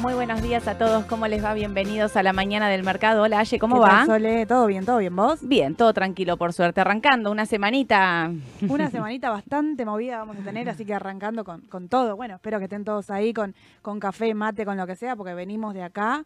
[0.00, 1.54] Muy buenos días a todos, ¿cómo les va?
[1.54, 3.22] Bienvenidos a la mañana del mercado.
[3.22, 3.88] Hola, Aye, ¿cómo ¿Qué va?
[3.88, 4.46] tal, Sole?
[4.46, 4.84] ¿Todo bien?
[4.84, 5.16] ¿Todo bien?
[5.16, 5.38] ¿Vos?
[5.42, 6.80] Bien, todo tranquilo, por suerte.
[6.82, 8.30] Arrancando una semanita.
[8.68, 12.14] Una semanita bastante movida vamos a tener, así que arrancando con, con todo.
[12.14, 15.32] Bueno, espero que estén todos ahí con, con café, mate, con lo que sea, porque
[15.34, 16.24] venimos de acá.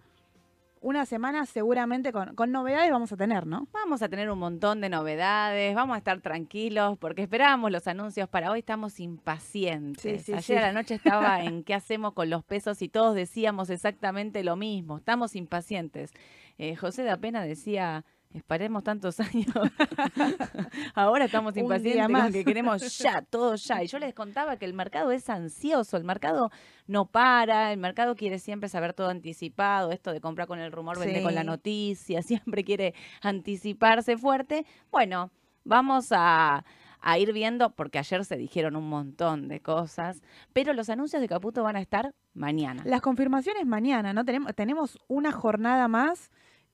[0.83, 3.69] Una semana seguramente con, con novedades vamos a tener, ¿no?
[3.71, 8.31] Vamos a tener un montón de novedades, vamos a estar tranquilos porque esperábamos los anuncios
[8.31, 10.23] para hoy, estamos impacientes.
[10.23, 10.55] Sí, sí, Ayer sí.
[10.55, 14.57] a la noche estaba en qué hacemos con los pesos y todos decíamos exactamente lo
[14.57, 16.13] mismo, estamos impacientes.
[16.57, 19.53] Eh, José de Apena decía, esperemos tantos años.
[20.95, 22.33] Ahora estamos impacientes día con más.
[22.33, 23.83] que queremos ya, todo ya.
[23.83, 26.51] Y yo les contaba que el mercado es ansioso, el mercado
[26.87, 30.99] no para, el mercado quiere siempre saber todo anticipado, esto de comprar con el rumor,
[30.99, 34.65] vender con la noticia, siempre quiere anticiparse fuerte.
[34.91, 35.31] Bueno,
[35.65, 36.65] vamos a,
[37.01, 40.23] a ir viendo, porque ayer se dijeron un montón de cosas,
[40.53, 42.83] pero los anuncios de Caputo van a estar mañana.
[42.87, 44.25] Las confirmaciones mañana, ¿no?
[44.25, 46.31] Tenemos, tenemos una jornada más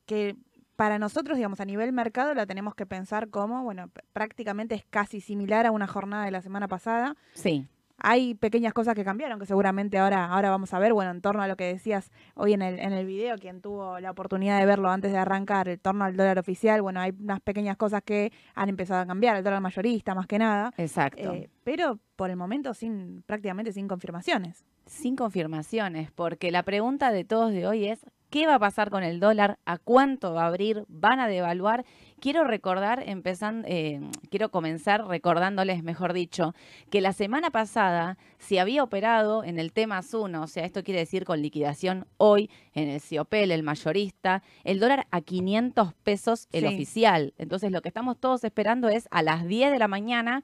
[0.07, 0.37] que
[0.77, 5.21] para nosotros, digamos, a nivel mercado la tenemos que pensar como, bueno, prácticamente es casi
[5.21, 7.17] similar a una jornada de la semana pasada.
[7.33, 7.67] Sí,
[7.99, 11.43] Hay pequeñas cosas que cambiaron, que seguramente ahora, ahora vamos a ver, bueno, en torno
[11.43, 14.67] a lo que decías hoy en el, en el video, quien tuvo la oportunidad de
[14.67, 18.33] verlo antes de arrancar, en torno al dólar oficial, bueno, hay unas pequeñas cosas que
[18.55, 21.33] han empezado a cambiar, el dólar mayorista más que nada, exacto.
[21.33, 24.63] eh, pero por el momento sin prácticamente sin confirmaciones.
[24.85, 29.03] Sin confirmaciones, porque la pregunta de todos de hoy es, ¿qué va a pasar con
[29.03, 29.59] el dólar?
[29.65, 30.85] ¿A cuánto va a abrir?
[30.89, 31.85] ¿Van a devaluar?
[32.21, 36.55] Quiero recordar, empezando, eh, quiero comenzar recordándoles, mejor dicho,
[36.91, 41.01] que la semana pasada se había operado en el tema 1, o sea, esto quiere
[41.01, 46.67] decir con liquidación hoy en el CIOPEL, el mayorista, el dólar a 500 pesos el
[46.67, 46.75] Sí.
[46.75, 47.35] oficial.
[47.39, 50.43] Entonces, lo que estamos todos esperando es a las 10 de la mañana,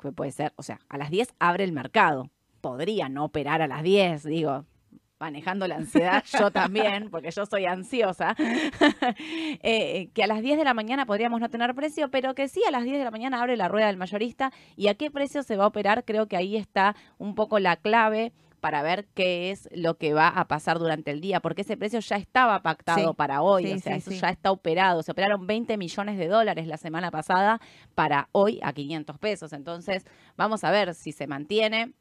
[0.00, 2.30] que puede ser, o sea, a las 10 abre el mercado.
[2.60, 4.64] Podría no operar a las 10, digo,
[5.18, 8.34] manejando la ansiedad, yo también, porque yo soy ansiosa,
[9.62, 12.62] eh, que a las 10 de la mañana podríamos no tener precio, pero que sí
[12.66, 14.52] a las 10 de la mañana abre la rueda del mayorista.
[14.76, 17.76] Y a qué precio se va a operar, creo que ahí está un poco la
[17.76, 21.76] clave para ver qué es lo que va a pasar durante el día, porque ese
[21.76, 25.02] precio ya estaba pactado Sí, para hoy, sí, o sea, sí, eso ya está operado.
[25.02, 27.60] Se operaron 20 millones de dólares la semana pasada
[27.94, 29.52] para hoy a 500 pesos.
[29.52, 30.04] Entonces,
[30.36, 31.92] vamos a ver si se mantiene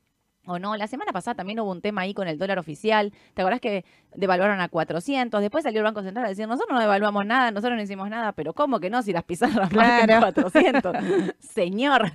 [0.46, 0.76] o no.
[0.76, 3.12] La semana pasada también hubo un tema ahí con el dólar oficial.
[3.34, 3.86] ¿Te acordás que
[4.16, 5.42] devaluaron a 400?
[5.42, 8.32] Después salió el Banco Central a decir, nosotros no devaluamos nada, nosotros no hicimos nada,
[8.32, 10.20] pero ¿cómo que no si las pizarras Claro.
[10.20, 10.96] 400?
[11.40, 12.12] Señor.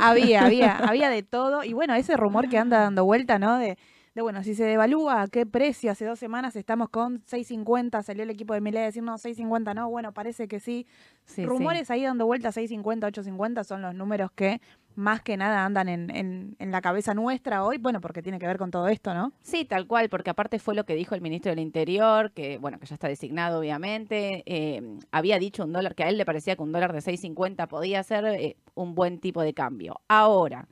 [0.00, 1.64] había, había, había de todo.
[1.64, 3.58] Y bueno, ese rumor que anda dando vuelta, ¿no?
[3.58, 3.78] De,
[4.18, 5.92] de bueno, si se devalúa, ¿a qué precio?
[5.92, 9.74] Hace dos semanas estamos con 6.50, salió el equipo de Milei a decir, no, 6.50
[9.74, 10.86] no, bueno, parece que sí.
[11.24, 11.46] Sí, sí.
[11.46, 14.60] Rumores ahí dando vuelta, 6.50, 8.50 son los números que
[14.96, 18.48] más que nada andan en, en, en la cabeza nuestra hoy, bueno, porque tiene que
[18.48, 19.32] ver con todo esto, ¿no?
[19.40, 22.80] Sí, tal cual, porque aparte fue lo que dijo el ministro del Interior, que bueno,
[22.80, 24.82] que ya está designado obviamente, eh,
[25.12, 28.02] había dicho un dólar, que a él le parecía que un dólar de 6.50 podía
[28.02, 30.00] ser eh, un buen tipo de cambio.
[30.08, 30.66] Ahora,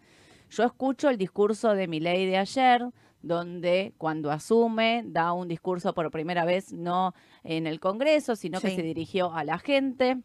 [0.51, 2.87] yo escucho el discurso de Milei de ayer,
[3.27, 8.75] donde cuando asume da un discurso por primera vez no en el Congreso, sino que
[8.75, 10.19] se dirigió a la gente.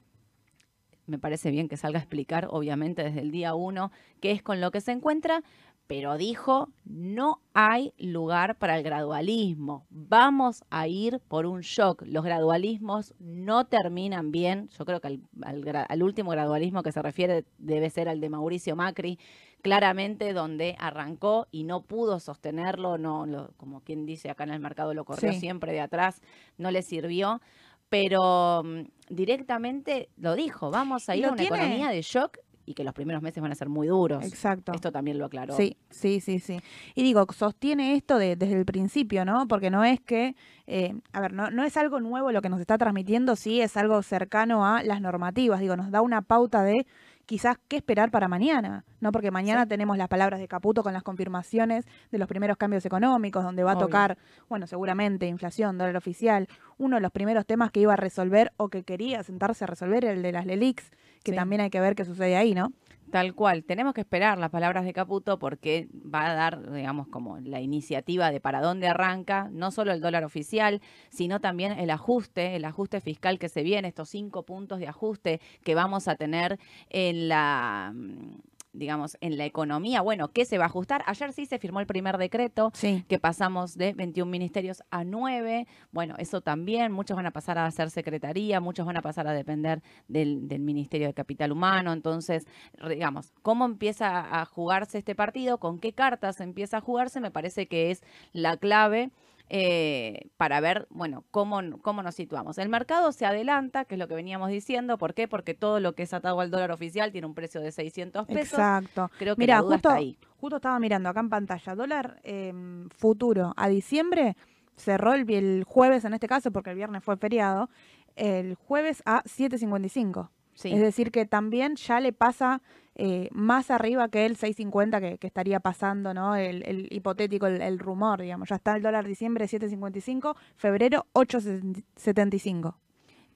[1.08, 3.91] Me parece bien que salga a explicar, obviamente, desde el día uno,
[4.22, 5.43] qué es con lo que se encuentra,
[5.88, 9.86] pero dijo, no hay lugar para el gradualismo.
[9.89, 12.03] Vamos a ir por un shock.
[12.05, 14.70] Los gradualismos no terminan bien.
[14.70, 18.29] Yo creo que al, al al último gradualismo que se refiere debe ser al de
[18.29, 19.20] Mauricio Macri,
[19.62, 24.60] claramente donde arrancó y no pudo sostenerlo, no, lo- como quien dice acá en el
[24.60, 25.39] mercado lo corrió Sí.
[25.39, 26.22] siempre de atrás,
[26.58, 27.41] no le sirvió.
[27.89, 32.74] Pero mm, directamente lo dijo, vamos a ir a una tiene- economía de shock y
[32.74, 34.24] que los primeros meses van a ser muy duros.
[34.24, 34.72] Exacto.
[34.74, 35.58] Esto también lo aclaró.
[35.58, 36.60] Sí, sí, sí, sí.
[36.96, 39.48] Y digo, sostiene esto de- desde el principio, ¿no?
[39.48, 40.36] Porque no es que,
[40.68, 43.75] eh, a ver, no, no es algo nuevo lo que nos está transmitiendo, sí es
[43.75, 45.60] algo cercano a las normativas.
[45.60, 46.86] Digo, nos da una pauta de
[47.31, 49.13] quizás qué esperar para mañana, ¿no?
[49.13, 49.69] Porque mañana Sí.
[49.69, 53.71] tenemos las palabras de Caputo con las confirmaciones de los primeros cambios económicos, donde va
[53.71, 54.17] a tocar,
[54.50, 56.50] bueno, seguramente inflación, dólar oficial.
[56.77, 60.03] Uno de los primeros temas que iba a resolver o que quería sentarse a resolver
[60.03, 60.89] era el de las LELIX,
[61.23, 61.38] que Sí.
[61.38, 62.73] también hay que ver qué sucede ahí, ¿no?
[63.12, 67.39] Tal cual, tenemos que esperar las palabras de Caputo porque va a dar, digamos, como
[67.39, 72.56] la iniciativa de para dónde arranca, no solo el dólar oficial, sino también el ajuste,
[72.56, 76.58] el ajuste fiscal que se viene, estos cinco puntos de ajuste que vamos a tener
[76.89, 81.04] en la mm, digamos, en la economía, bueno, ¿qué se va a ajustar?
[81.08, 83.04] Ayer sí se firmó el primer decreto, Sí.
[83.08, 85.68] que pasamos de 21 ministerios a 9.
[85.92, 89.34] Bueno, eso también, muchos van a pasar a hacer secretaría, muchos van a pasar a
[89.34, 91.92] depender del, del Ministerio de Capital Humano.
[91.94, 92.48] Entonces,
[92.88, 95.58] digamos, ¿cómo empieza a jugarse este partido?
[95.60, 97.20] ¿Con qué cartas empieza a jugarse?
[97.20, 99.12] Me parece que es la clave.
[99.53, 102.58] Eh, para ver, bueno, cómo, cómo nos situamos.
[102.58, 104.98] El mercado se adelanta, que es lo que veníamos diciendo.
[104.98, 105.27] ¿Por qué?
[105.27, 108.53] Porque todo lo que es atado al dólar oficial tiene un precio de 600 pesos.
[108.53, 109.12] Exacto.
[109.17, 110.17] Creo que Mira, la duda justo, está ahí.
[110.38, 112.53] justo estaba mirando acá en pantalla, dólar eh,
[112.96, 114.38] futuro a diciembre,
[114.77, 117.70] cerró el, el jueves en este caso, porque el viernes fue feriado,
[118.15, 120.29] el jueves a 7.55.
[120.53, 120.72] Sí.
[120.72, 122.62] Es decir, que también ya le pasa
[122.95, 126.36] eh, más arriba que el 6.50 que, que estaría pasando, ¿no?
[126.36, 128.50] El, el hipotético, el, el rumor, digamos.
[128.50, 132.75] Ya está el dólar diciembre 7.55, febrero 8.75.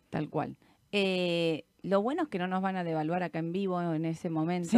[0.09, 0.57] Tal cual.
[0.91, 4.29] Eh, lo bueno es que no nos van a devaluar acá en vivo en ese
[4.29, 4.77] momento.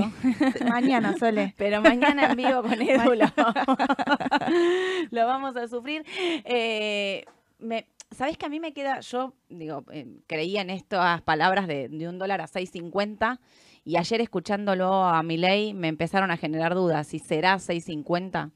[0.67, 1.53] Mañana, Sole.
[1.57, 3.25] Pero mañana en vivo con Edu lo,
[5.11, 6.03] lo vamos a sufrir.
[6.43, 7.23] Eh,
[7.59, 11.89] me, ¿Sabés que a mí me queda, yo digo, eh, creía en estas palabras de,
[11.89, 13.39] de un dólar a 6.50
[13.87, 18.51] y ayer escuchándolo a Milei me empezaron a generar dudas, si será 6.50.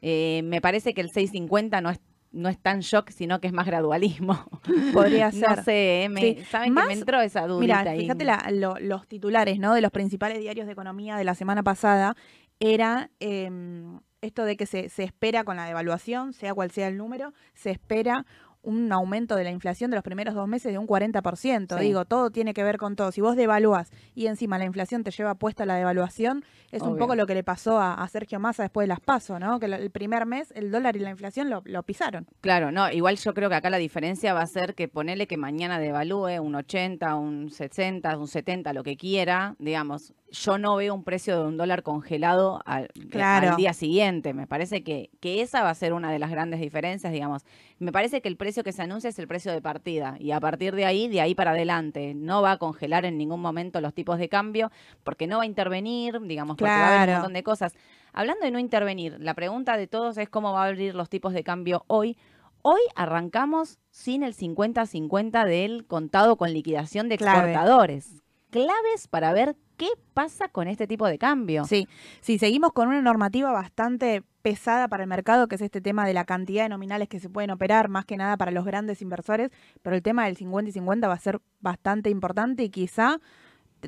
[0.00, 2.00] Eh, me parece que el 6.50 no es
[2.34, 4.42] no es tan shock, sino que es más gradualismo.
[4.94, 5.50] Podría ser.
[5.58, 6.38] No sé, eh, me, Sí.
[6.50, 7.98] ¿saben Más- que me entró esa duda Mira, ahí?
[8.00, 9.74] fíjate la- lo- los titulares, ¿no?
[9.74, 12.16] De los principales diarios de economía de la semana pasada
[12.58, 16.96] era em, esto de que se, se espera con la devaluación, sea cual sea el
[16.96, 18.24] número, se espera
[18.62, 21.78] un aumento de la inflación de los primeros dos meses de un 40%.
[21.78, 21.84] Sí.
[21.84, 23.12] Digo, todo tiene que ver con todo.
[23.12, 27.14] Si vos devalúas y encima la inflación te lleva puesta la devaluación, es un poco
[27.16, 29.60] lo que le pasó a, a Sergio Massa después de las PASO, ¿no?
[29.60, 32.26] Que el primer mes el dólar y la inflación lo, lo pisaron.
[32.40, 35.36] Claro, no, igual yo creo que acá la diferencia va a ser que ponele que
[35.36, 40.94] mañana devalúe un 80, un 60, un 70, lo que quiera, digamos, yo no veo
[40.94, 43.50] un precio de un dólar congelado al, eh, Claro.
[43.50, 44.32] al día siguiente.
[44.34, 47.44] Me parece que, que esa va a ser una de las grandes diferencias, digamos.
[47.78, 50.40] Me parece que el precio que se anuncia es el precio de partida y a
[50.40, 53.92] partir de ahí, de ahí para adelante, no va a congelar en ningún momento los
[53.94, 54.70] tipos de cambio
[55.04, 57.74] porque no va a intervenir, digamos, porque va a haber un montón de cosas.
[58.14, 61.32] Hablando de no intervenir, la pregunta de todos es cómo va a abrir los tipos
[61.34, 62.16] de cambio hoy.
[62.62, 67.50] Hoy arrancamos sin el 50-50 del contado con liquidación de Clave.
[67.50, 68.22] exportadores.
[68.50, 71.64] Claves para ver qué pasa con este tipo de cambio.
[71.64, 71.88] Sí,
[72.20, 76.14] sí, seguimos con una normativa bastante pesada para el mercado, que es este tema de
[76.14, 79.50] la cantidad de nominales que se pueden operar, más que nada para los grandes inversores,
[79.82, 83.18] pero el tema del 50 y 50 va a ser bastante importante y quizá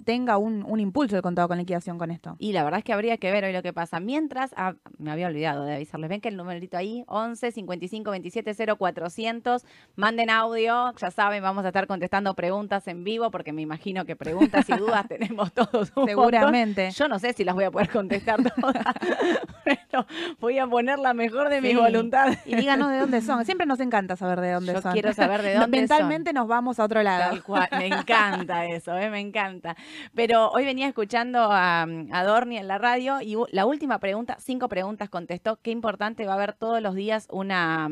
[0.05, 2.37] tenga un, un impulso el contado con liquidación con esto.
[2.39, 4.01] Y la verdad es que habría que ver hoy lo que pasa.
[4.01, 8.55] Mientras, ah, me había olvidado de avisarles, ven que el numerito ahí, 11 55 27
[8.55, 9.65] 0 400,
[9.97, 14.17] manden audio, ya saben, vamos a estar contestando preguntas en vivo, porque me imagino que
[14.17, 15.73] preguntas y dudas tenemos todos.
[15.75, 16.09] un montón.
[16.09, 16.91] Seguramente.
[16.91, 18.85] Yo no sé si las voy a poder contestar todas,
[19.65, 20.07] pero
[20.41, 21.75] voy a poner la mejor de Sí.
[21.75, 22.39] voluntades.
[22.45, 23.45] Y díganos de dónde son.
[23.45, 24.93] Siempre nos encanta saber de dónde Yo son.
[24.93, 27.31] quiero saber de dónde Mentalmente nos vamos a otro lado.
[27.31, 29.77] Tal cual, me encanta eso, eh, me encanta.
[30.15, 34.69] Pero hoy venía escuchando a, a Dorni en la radio y la última pregunta, cinco
[34.69, 37.91] preguntas contestó, qué importante va a haber todos los días una,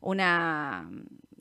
[0.00, 0.88] una,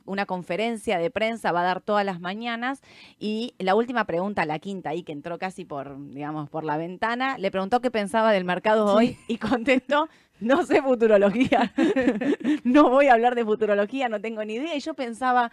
[0.07, 2.81] una conferencia de prensa, va a dar todas las mañanas.
[3.19, 7.37] Y la última pregunta, la quinta ahí que entró casi por, digamos, por la ventana,
[7.37, 11.73] le preguntó qué pensaba del mercado hoy y contestó, no sé futurología,
[12.63, 14.75] no voy a hablar de futurología, no tengo ni idea.
[14.75, 15.51] Y yo pensaba...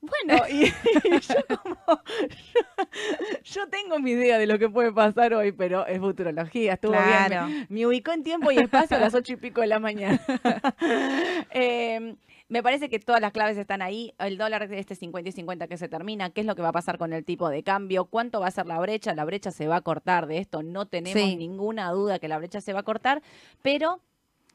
[0.00, 0.64] Bueno, y,
[1.04, 5.86] y yo como, yo, yo tengo mi idea de lo que puede pasar hoy, pero
[5.86, 7.28] es futurología, estuvo bien.
[7.28, 10.20] Me, me ubicó en tiempo y espacio a las ocho y pico de la mañana.
[11.52, 12.14] Eh,
[12.48, 14.12] me parece que todas las claves están ahí.
[14.18, 16.68] El dólar de este 50 y 50 que se termina, qué es lo que va
[16.68, 19.50] a pasar con el tipo de cambio, cuánto va a ser la brecha, la brecha
[19.50, 21.36] se va a cortar, de esto no tenemos Sí.
[21.36, 23.22] ninguna duda que la brecha se va a cortar,
[23.62, 24.00] pero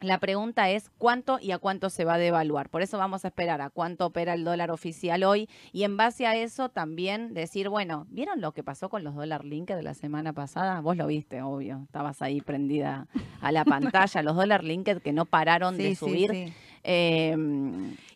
[0.01, 2.69] la pregunta es cuánto y a cuánto se va a devaluar.
[2.69, 6.27] Por eso vamos a esperar a cuánto opera el dólar oficial hoy y en base
[6.27, 9.93] a eso también decir, bueno, ¿vieron lo que pasó con los dólar link de la
[9.93, 10.81] semana pasada?
[10.81, 11.81] Vos lo viste, obvio.
[11.86, 13.08] Estabas ahí prendida
[13.41, 14.21] a la pantalla.
[14.21, 16.31] Los dólar linked que no pararon de Sí, sí, subir.
[16.31, 16.53] sí.
[16.88, 17.36] Eh,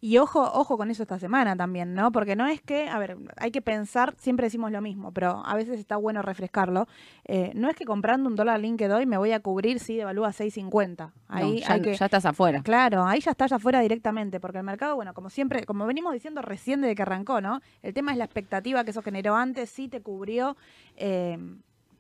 [0.02, 2.12] Y ojo, ojo con eso esta semana también, ¿no?
[2.12, 5.56] Porque no es que, a ver, hay que pensar, siempre decimos lo mismo, pero a
[5.56, 6.88] veces está bueno refrescarlo.
[7.26, 10.30] Eh, no es que comprando un dólar LinkedIn hoy me voy a cubrir si devalúa
[10.30, 11.12] 6.50.
[11.28, 11.96] Ahí no, ya, hay que...
[11.96, 12.62] ya estás afuera.
[12.62, 16.14] Claro, ahí ya está ya fuera directamente, porque el mercado, bueno, como siempre, como venimos
[16.14, 17.62] diciendo recién desde que arrancó, ¿no?
[17.82, 20.56] El tema es la expectativa que eso generó antes, si te cubrió,
[20.96, 21.38] eh,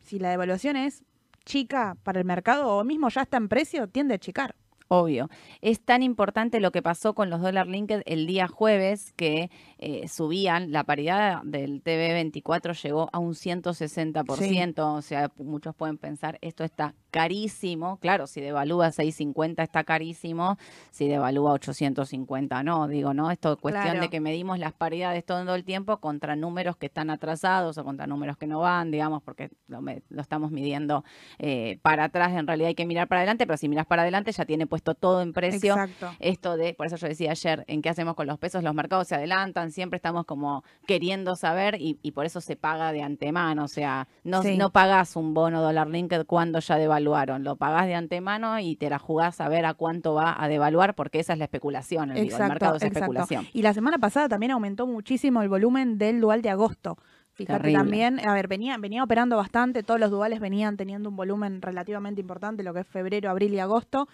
[0.03, 1.03] si la devaluación es
[1.45, 4.55] chica para el mercado o mismo ya está en precio, tiende a achicar.
[4.91, 5.29] Obvio.
[5.61, 10.07] Es tan importante lo que pasó con los dólar linked el día jueves que eh,
[10.07, 16.63] subían, la paridad del TV24 llegó a un 160%, o sea, muchos pueden pensar, esto
[16.63, 17.97] está carísimo.
[17.97, 20.57] Claro, si devalúa 650 está carísimo,
[20.91, 22.87] si devalúa 850 no.
[22.87, 23.31] Digo, ¿no?
[23.31, 24.01] Esto es cuestión Claro.
[24.01, 28.07] de que medimos las paridades todo el tiempo contra números que están atrasados o contra
[28.07, 29.81] números que no van, digamos, porque lo,
[30.19, 31.03] estamos midiendo
[31.37, 32.33] eh, para atrás.
[32.33, 34.95] En realidad hay que mirar para adelante, pero si miras para adelante ya tiene puesto
[34.95, 35.73] todo en precio.
[35.73, 36.11] Exacto.
[36.19, 39.07] Esto de, por eso yo decía ayer, en qué hacemos con los pesos, los mercados
[39.07, 43.63] se adelantan, siempre estamos como queriendo saber y, y por eso se paga de antemano,
[43.63, 44.57] o sea, no, Sí.
[44.57, 48.89] no pagás un bono dólar linked cuando ya devaluaron, lo pagás de antemano y te
[48.89, 52.23] la jugás a ver a cuánto va a devaluar porque esa es la especulación, el,
[52.23, 52.99] digo, el mercado es exacto.
[52.99, 53.47] especulación.
[53.53, 56.97] Y la semana pasada también aumentó muchísimo el volumen del dual de agosto.
[57.33, 57.77] Fíjate Terrible.
[57.79, 62.19] también, a ver, venía, venía operando bastante, todos los duales venían teniendo un volumen relativamente
[62.19, 64.09] importante, lo que es febrero, abril y agosto.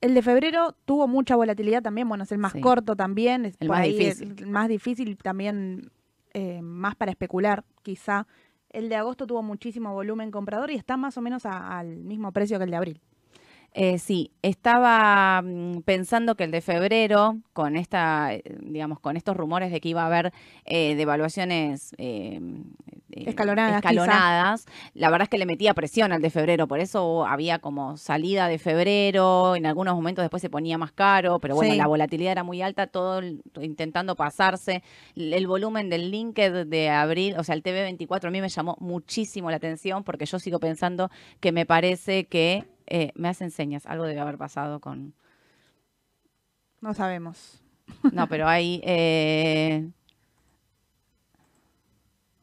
[0.00, 2.60] El de febrero tuvo mucha volatilidad también, bueno, es el más Sí.
[2.60, 4.34] corto también, es El por más ahí difícil.
[4.38, 5.90] el más difícil también
[6.32, 8.26] eh, más para especular, quizá.
[8.74, 12.58] El de agosto tuvo muchísimo volumen comprador y está más o menos al mismo precio
[12.58, 13.00] que el de abril.
[13.72, 19.36] Eh, sí, estaba mm, pensando que el de febrero, con esta, eh, digamos, con estos
[19.36, 20.32] rumores de que iba a haber
[20.64, 21.94] eh, devaluaciones
[23.26, 23.90] Escalonadas, quizá.
[23.90, 27.96] escalonadas, la verdad es que le metía presión al de febrero, por eso había como
[27.96, 31.78] salida de febrero, en algunos momentos después se ponía más caro, pero bueno, Sí.
[31.78, 33.20] la volatilidad era muy alta, todo
[33.60, 34.82] intentando pasarse.
[35.16, 38.76] El, el volumen del LinkedIn de abril, o sea, el TV24 a mí me llamó
[38.80, 43.86] muchísimo la atención porque yo sigo pensando que me parece que eh, me hacen señas,
[43.86, 45.14] algo debe haber pasado con...
[46.80, 47.62] No sabemos.
[48.12, 48.80] No, pero hay...
[48.84, 49.88] eh,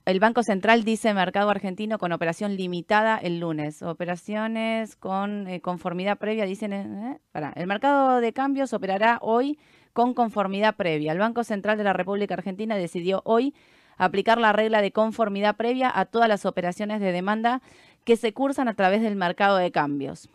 [0.03, 3.83] El Banco Central dice mercado argentino con operación limitada el lunes.
[3.83, 6.73] Operaciones con eh, conformidad previa, dicen...
[6.73, 7.53] eh, pará.
[7.55, 9.59] El mercado de cambios operará hoy
[9.93, 11.11] con conformidad previa.
[11.11, 13.53] El Banco Central de la República Argentina decidió hoy
[13.97, 17.61] aplicar la regla de conformidad previa a todas las operaciones de demanda
[18.03, 20.29] que se cursan a través del mercado de cambios.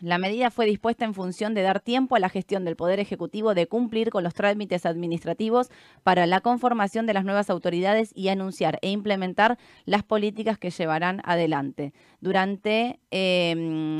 [0.00, 3.54] La medida fue dispuesta en función de dar tiempo a la gestión del Poder Ejecutivo
[3.54, 5.70] de cumplir con los trámites administrativos
[6.02, 9.56] para la conformación de las nuevas autoridades y anunciar e implementar
[9.86, 11.94] las políticas que llevarán adelante.
[12.20, 13.54] Durante eh,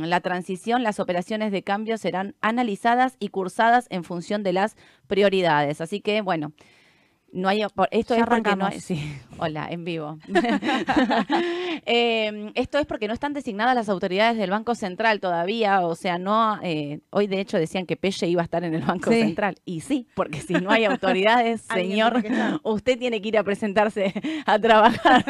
[0.04, 5.80] la transición, las operaciones de cambio serán analizadas y cursadas en función de las prioridades.
[5.80, 6.52] Así que, bueno.
[7.36, 10.18] No hay, esto Ya es porque no hay- sí, hola, en vivo.
[11.88, 16.18] Eh, esto es porque no están designadas las autoridades del Banco Central todavía, o sea,
[16.18, 19.20] no, eh, hoy de hecho decían que Pelle iba a estar en el Banco Sí.
[19.20, 22.24] Central, y sí, porque si no hay autoridades, señor,
[22.64, 24.14] usted tiene que ir a presentarse
[24.46, 25.24] a trabajar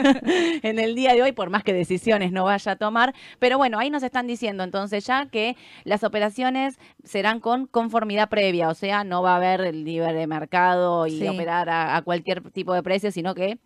[0.63, 3.79] en el día de hoy, por más que decisiones no vaya a tomar, pero bueno,
[3.79, 9.05] ahí nos están diciendo entonces ya que las operaciones serán con conformidad previa, o sea,
[9.05, 11.29] no va a haber el libre mercado y Sí.
[11.29, 13.59] operar a, a cualquier tipo de precio, sino que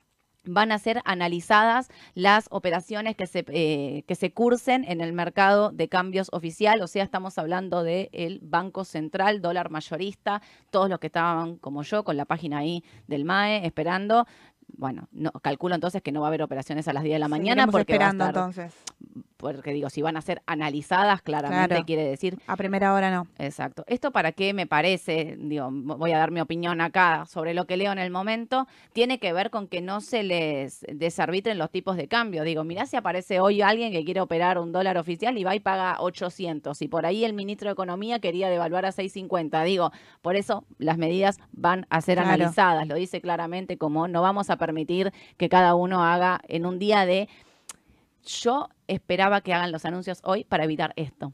[0.45, 5.71] van a ser analizadas las operaciones que se, eh, que se cursen en el mercado
[5.71, 10.41] de cambios oficial, o sea, estamos hablando del Banco Central, dólar mayorista,
[10.71, 14.27] todos los que estaban como yo con la página ahí del MAE esperando.
[14.79, 17.29] Bueno, no, calculo entonces que no va a haber operaciones a las 10 de la
[17.29, 18.75] mañana Seguiremos porque va a estar- entonces.
[19.41, 21.85] Porque digo, si van a ser analizadas, claramente Claro.
[21.87, 23.27] quiere decir A primera hora no.
[23.39, 23.85] Exacto.
[23.87, 27.77] Esto para qué me parece, digo, voy a dar mi opinión acá sobre lo que
[27.77, 31.97] leo en el momento, tiene que ver con que no se les desarbitren los tipos
[31.97, 32.45] de cambio.
[32.45, 35.61] Digo, mirá si aparece hoy alguien que quiere operar un dólar oficial y va y
[35.61, 39.63] paga 800 y por ahí el ministro de Economía quería devaluar a 650.
[39.65, 39.91] Digo,
[40.23, 42.35] por eso las medidas van a ser Claro.
[42.35, 42.87] analizadas.
[42.87, 47.07] Lo dice claramente como no vamos a permitir que cada uno haga en un día
[47.07, 47.29] de...
[48.25, 51.33] Yo esperaba que hagan los anuncios hoy para evitar esto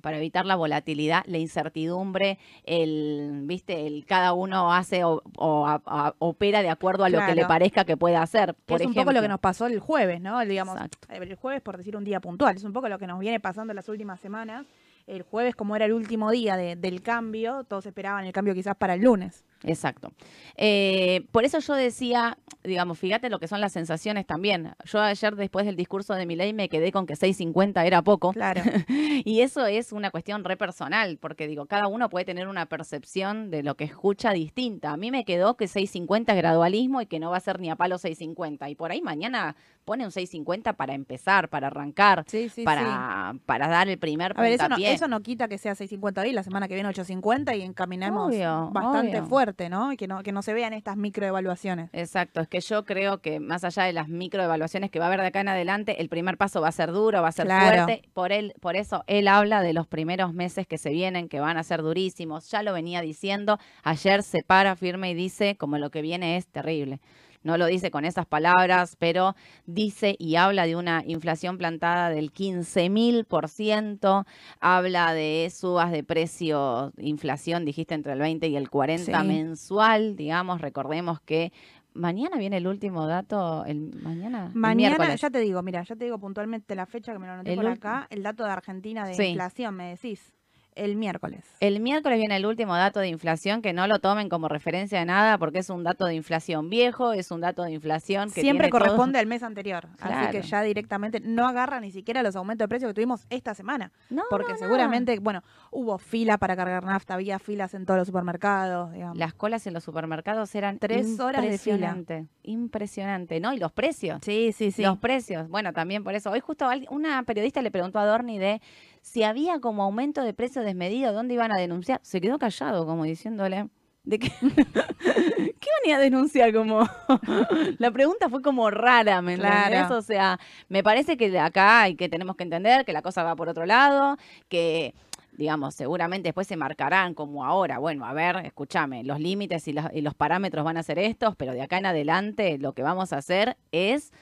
[0.00, 5.82] para evitar la volatilidad, la incertidumbre, el, viste, el cada uno hace o, o a-
[5.86, 8.54] a- opera de acuerdo a lo que le parezca que pueda hacer.
[8.54, 10.40] Por es un poco lo que nos pasó el jueves, ¿no?
[10.40, 10.98] El, digamos, Exacto.
[11.10, 13.72] el jueves, por decir un día puntual, es un poco lo que nos viene pasando
[13.72, 14.66] en las últimas semanas.
[15.08, 18.76] El jueves, como era el último día de- del cambio, todos esperaban el cambio quizás
[18.76, 19.44] para el lunes.
[19.64, 20.12] Exacto.
[20.56, 24.72] Eh, por eso yo decía, digamos, fíjate lo que son las sensaciones también.
[24.84, 28.32] Yo ayer después del discurso de Milei me quedé con que 6.50 era poco.
[28.32, 28.62] Claro.
[29.24, 33.50] Y eso es una cuestión re personal, porque digo, cada uno puede tener una percepción
[33.50, 34.92] de lo que escucha distinta.
[34.92, 37.68] A mí me quedó que 650 es gradualismo y que no va a ser ni
[37.68, 38.70] a palo 650.
[38.70, 42.62] Y por ahí mañana pone un 650 para empezar, para arrancar, Sí, sí, sí.
[42.64, 44.92] para, para dar el primer A ver, eso no, puntapié.
[44.92, 48.70] eso no quita que sea 650 hoy, la semana que viene 850 y encaminamos Obvio,
[48.72, 49.28] bastante obvio.
[49.28, 49.92] fuerte, ¿no?
[49.92, 51.90] Y que no, que no se vean estas microevaluaciones.
[51.92, 55.20] Exacto, es que yo creo que más allá de las microevaluaciones que va a haber
[55.20, 57.84] de acá en adelante, el primer paso va a ser duro, va a ser Claro.
[57.84, 58.08] fuerte.
[58.14, 61.56] Por él, por eso él habla de los primeros meses que se vienen, que van
[61.56, 62.50] a ser durísimos.
[62.50, 63.58] Ya lo venía diciendo.
[63.82, 67.00] Ayer se para firme y dice como lo que viene es terrible.
[67.48, 69.34] No lo dice con esas palabras, pero
[69.64, 74.26] dice y habla de una inflación plantada del 15 mil por ciento,
[74.60, 80.60] habla de subas de precios, inflación, dijiste entre el 20 y el 40 mensual, digamos,
[80.60, 81.52] recordemos que
[81.94, 84.52] Mañana viene el último dato, el mañana.
[84.54, 87.56] Mañana, ya te digo, mira, ya te digo puntualmente la fecha que me lo anoté
[87.56, 90.32] por acá, el dato de Argentina de inflación, me decís
[90.78, 91.44] el miércoles.
[91.60, 95.04] El miércoles viene el último dato de inflación, que no lo tomen como referencia de
[95.04, 98.70] nada, porque es un dato de inflación viejo, es un dato de inflación que siempre
[98.70, 99.88] corresponde al mes anterior.
[100.00, 103.54] Así que ya directamente no agarra ni siquiera los aumentos de precios que tuvimos esta
[103.54, 103.92] semana.
[104.08, 108.90] No, porque seguramente, bueno, hubo fila para cargar nafta, había filas en todos los supermercados.
[109.14, 111.96] Las colas en los supermercados eran tres horas de fila.
[112.44, 113.52] Impresionante, ¿no?
[113.52, 114.20] Y los precios.
[114.22, 114.82] Sí, sí, sí.
[114.82, 115.48] Los precios.
[115.48, 116.30] Bueno, también por eso.
[116.30, 118.60] Hoy justo una periodista le preguntó a Dorni de
[119.02, 122.00] si había como aumento de precio desmedido, ¿dónde iban a denunciar?
[122.02, 123.68] Se quedó callado, como diciéndole.
[124.04, 124.32] ¿De qué?
[124.40, 126.52] ¿Qué venía a denunciar?
[126.54, 126.80] Como
[127.78, 129.90] la pregunta fue como rara, ¿me entiendes?
[129.90, 133.36] O sea, me parece que acá hay que tenemos que entender que la cosa va
[133.36, 134.16] por otro lado,
[134.48, 134.94] que
[135.38, 139.84] digamos, seguramente después se marcarán como ahora, bueno, a ver, escúchame, los límites y los,
[139.92, 143.12] y los parámetros van a ser estos, pero de acá en adelante lo que vamos
[143.12, 144.12] a hacer es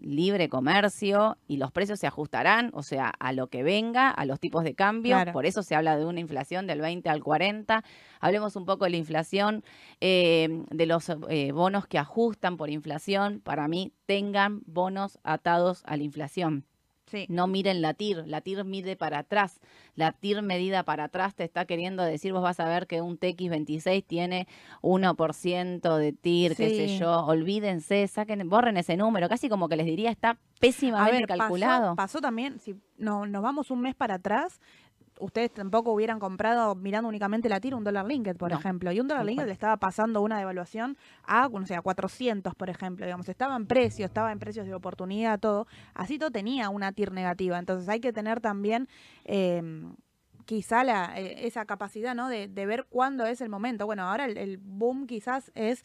[0.00, 4.40] libre comercio y los precios se ajustarán, o sea, a lo que venga, a los
[4.40, 5.16] tipos de cambio.
[5.32, 7.84] Por eso se habla de una inflación del 20 al 40.
[8.20, 9.64] Hablemos un poco de la inflación,
[10.00, 13.40] eh, de los eh, bonos que ajustan por inflación.
[13.40, 16.64] Para mí, tengan bonos atados a la inflación.
[17.28, 19.60] No miren la TIR, la TIR mide para atrás,
[19.94, 23.18] la TIR medida para atrás te está queriendo decir, vos vas a ver que un
[23.18, 24.46] TX26 tiene
[24.82, 29.86] 1% de TIR, qué sé yo, olvídense, saquen, borren ese número, casi como que les
[29.86, 31.96] diría, está pésimamente calculado.
[31.96, 34.60] Pasó, también, si no, nos vamos un mes para atrás,
[35.20, 38.92] ustedes tampoco hubieran comprado mirando únicamente la tira un dólar linked, por ejemplo.
[38.92, 42.70] Y un dólar linked le estaba pasando una devaluación a, no sé, a 400, por
[42.70, 43.06] ejemplo.
[43.06, 45.66] Digamos, estaba en precio, estaba en precios de oportunidad, todo.
[45.94, 47.58] Así todo tenía una TIR negativa.
[47.58, 48.88] Entonces hay que tener también...
[49.24, 49.62] Eh,
[50.44, 52.30] quizá la, eh, esa capacidad ¿no?
[52.30, 53.84] de, ver cuándo es el momento.
[53.84, 55.84] Bueno, ahora el boom quizás es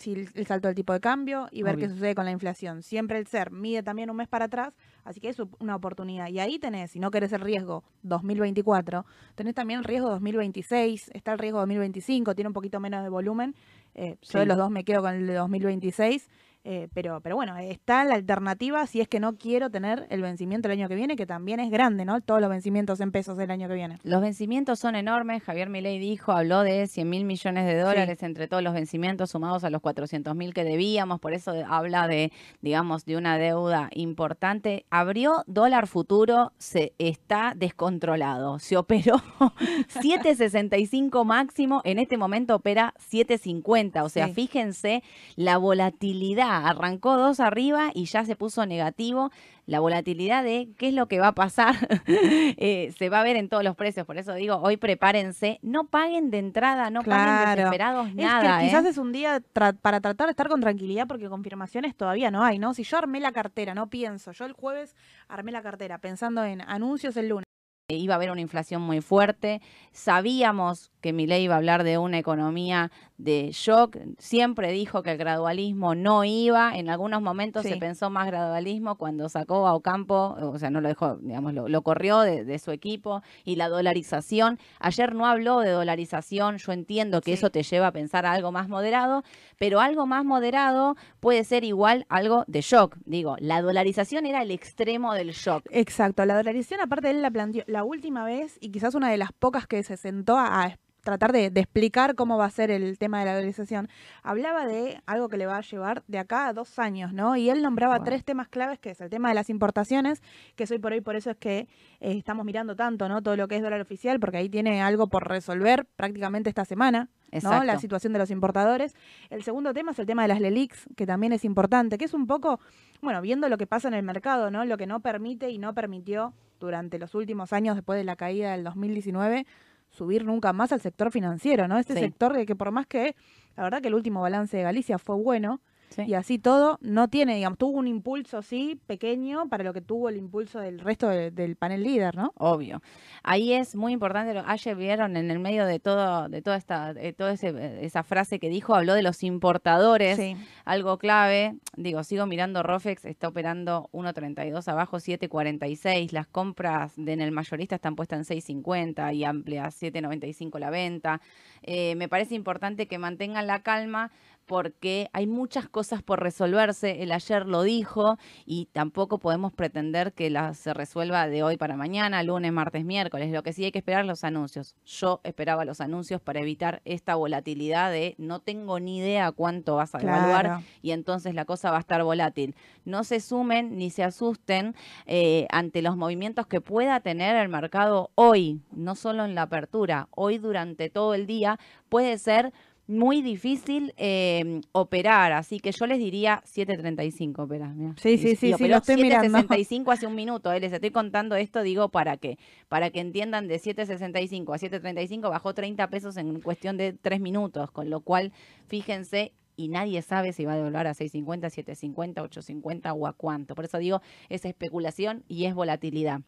[0.00, 2.82] si el, salto del tipo de cambio y ver qué sucede con la inflación.
[2.82, 6.28] Siempre el ser mide también un mes para atrás, así que es una oportunidad.
[6.28, 11.32] Y ahí tenés, si no querés el riesgo 2024, tenés también el riesgo 2026, está
[11.32, 13.54] el riesgo 2025, tiene un poquito menos de volumen.
[13.94, 16.28] Eh, Yo de los dos me quedo con el de 2026
[16.62, 20.68] eh, pero, pero bueno, está la alternativa si es que no quiero tener el vencimiento
[20.68, 22.20] el año que viene, que también es grande, ¿no?
[22.20, 23.98] Todos los vencimientos en pesos el año que viene.
[24.02, 25.42] Los vencimientos son enormes.
[25.42, 29.64] Javier Milei dijo, habló de 100 mil millones de dólares entre todos los vencimientos sumados
[29.64, 31.18] a los 400 mil que debíamos.
[31.18, 34.84] Por eso habla de, digamos, de una deuda importante.
[34.90, 38.58] Abrió dólar futuro, se está descontrolado.
[38.58, 41.80] Se operó 7.65 máximo.
[41.84, 44.02] En este momento opera 7.50.
[44.04, 45.02] O sea, fíjense
[45.36, 49.30] la volatilidad arrancó dos arriba y ya se puso negativo.
[49.66, 51.74] La volatilidad de qué es lo que va a pasar
[52.06, 54.06] eh, se va a ver en todos los precios.
[54.06, 58.62] Por eso digo, hoy prepárense, no paguen de entrada, no paguen desesperados nada.
[58.62, 58.88] quizás ¿eh?
[58.88, 62.74] es un día para tratar de estar con tranquilidad porque confirmaciones todavía no hay, ¿no?
[62.74, 64.96] Si yo armé la cartera, no pienso, yo el jueves
[65.28, 67.49] armé la cartera pensando en anuncios el lunes
[67.94, 69.60] iba a haber una inflación muy fuerte.
[69.92, 73.96] Sabíamos que Milei iba a hablar de una economía de shock.
[74.18, 76.76] Siempre dijo que el gradualismo no iba.
[76.76, 80.88] En algunos momentos se pensó más gradualismo cuando sacó a Ocampo, o sea, no lo
[80.88, 83.22] dejó, digamos, lo, corrió de, su equipo.
[83.44, 84.58] Y la dolarización.
[84.78, 86.58] Ayer no habló de dolarización.
[86.58, 89.22] Yo entiendo que eso te lleva a pensar algo más moderado,
[89.58, 92.96] pero algo más moderado puede ser igual algo de shock.
[93.04, 95.64] Digo, la dolarización era el extremo del shock.
[95.70, 96.24] Exacto.
[96.24, 99.66] La dolarización, aparte, él la planteó la última vez y quizás una de las pocas
[99.66, 103.34] que se sentó a, tratar de, explicar cómo va a ser el tema de la
[103.34, 103.88] dolarización,
[104.22, 107.36] hablaba de algo que le va a llevar de acá a dos años, ¿no?
[107.36, 110.22] Y él nombraba tres temas claves, que es el tema de las importaciones,
[110.56, 111.68] que es hoy por hoy por eso es que
[112.00, 113.22] eh, estamos mirando tanto, ¿no?
[113.22, 117.08] Todo lo que es dólar oficial, porque ahí tiene algo por resolver prácticamente esta semana,
[117.42, 117.64] ¿no?
[117.64, 118.94] La situación de los importadores.
[119.30, 122.14] El segundo tema es el tema de las LELIX, que también es importante, que es
[122.14, 122.60] un poco,
[123.00, 124.64] bueno, viendo lo que pasa en el mercado, ¿no?
[124.64, 128.52] Lo que no permite y no permitió durante los últimos años después de la caída
[128.52, 129.46] del 2019
[129.90, 131.78] subir nunca más al sector financiero, ¿no?
[131.78, 133.14] Este sector de que por más que,
[133.56, 135.60] la verdad que el último balance de Galicia fue bueno,
[135.96, 140.08] y así todo, no tiene, digamos, tuvo un impulso, sí, pequeño, para lo que tuvo
[140.08, 142.32] el impulso del resto del panel líder, ¿no?
[142.36, 142.82] Obvio.
[143.22, 146.94] Ahí es muy importante, lo, ayer vieron en el medio de todo, de toda esta,
[146.94, 150.20] de toda esa frase que dijo, habló de los importadores,
[150.64, 157.20] algo clave, digo, sigo mirando Rofex, está operando 1.32 abajo, 7.46, las compras de, en
[157.20, 161.20] el mayorista están puestas en 6.50 y amplia 7.95 la venta.
[161.62, 164.10] Eh, me parece importante que mantengan la calma
[164.50, 167.04] porque hay muchas cosas por resolverse.
[167.04, 171.76] El ayer lo dijo y tampoco podemos pretender que la, se resuelva de hoy para
[171.76, 173.30] mañana, lunes, martes, miércoles.
[173.30, 174.74] Lo que sí hay que esperar los anuncios.
[174.84, 179.94] Yo esperaba los anuncios para evitar esta volatilidad de no tengo ni idea cuánto vas
[179.94, 182.56] a evaluar y entonces la cosa va a estar volátil.
[182.84, 184.74] No se sumen ni se asusten
[185.06, 190.08] eh, ante los movimientos que pueda tener el mercado hoy, no solo en la apertura,
[190.10, 192.52] hoy durante todo el día puede ser
[192.90, 197.74] muy difícil eh, operar, así que yo les diría 7.35 opera.
[197.96, 201.62] Sí, sí, sí, sí, lo estoy 7.65 hace un minuto, eh, les estoy contando esto,
[201.62, 206.76] digo, para que para que entiendan de 7.65 a 7.35 bajó 30 pesos en cuestión
[206.76, 208.32] de 3 minutos, con lo cual,
[208.66, 213.54] fíjense, y nadie sabe si va a devolver a 6.50, 7.50, 8.50 o a cuánto.
[213.54, 216.22] Por eso digo, es especulación y es volatilidad.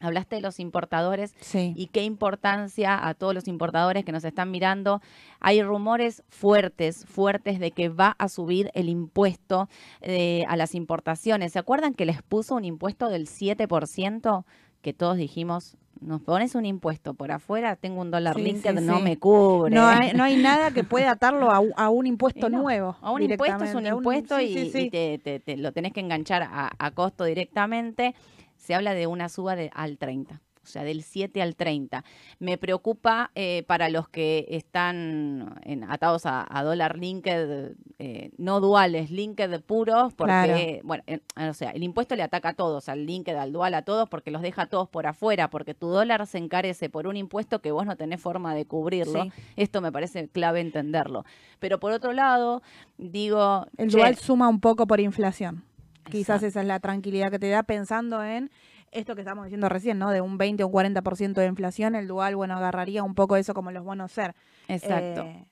[0.00, 5.02] Hablaste de los importadores y qué importancia a todos los importadores que nos están mirando.
[5.40, 9.68] Hay rumores fuertes, fuertes de que va a subir el impuesto
[10.00, 11.52] eh, a las importaciones.
[11.52, 14.44] ¿Se acuerdan que les puso un impuesto del 7%?
[14.80, 19.00] Que todos dijimos, nos pones un impuesto por afuera, tengo un dólar link que no
[19.00, 19.74] me cubre.
[19.74, 22.96] No hay, no hay nada que pueda atarlo a, un impuesto nuevo.
[23.02, 27.24] A un impuesto es un impuesto y, te, lo tenés que enganchar a, a costo
[27.24, 28.14] directamente
[28.60, 32.04] se habla de una suba de, al 30 o sea, del 7 al 30.
[32.38, 39.60] Me preocupa eh, para los que están atados a, dólar linked, eh, no duales, linked
[39.62, 43.52] puros, porque, bueno, eh, o sea, el impuesto le ataca a todos, al linked, al
[43.52, 46.90] dual, a todos, porque los deja a todos por afuera, porque tu dólar se encarece
[46.90, 49.26] por un impuesto que vos no tenés forma de cubrirlo.
[49.56, 51.24] Esto me parece clave entenderlo.
[51.58, 52.62] Pero por otro lado,
[52.98, 53.66] digo...
[53.76, 55.64] El dual suma un poco por inflación.
[56.10, 58.50] Quizás esa es la tranquilidad que te da pensando en
[58.92, 60.10] esto que estamos diciendo recién, ¿no?
[60.10, 63.54] De un 20 o un 40% de inflación, el dual, bueno, agarraría un poco eso
[63.54, 64.34] como los buenos ser.
[64.68, 65.22] Exacto.
[65.22, 65.46] Eh,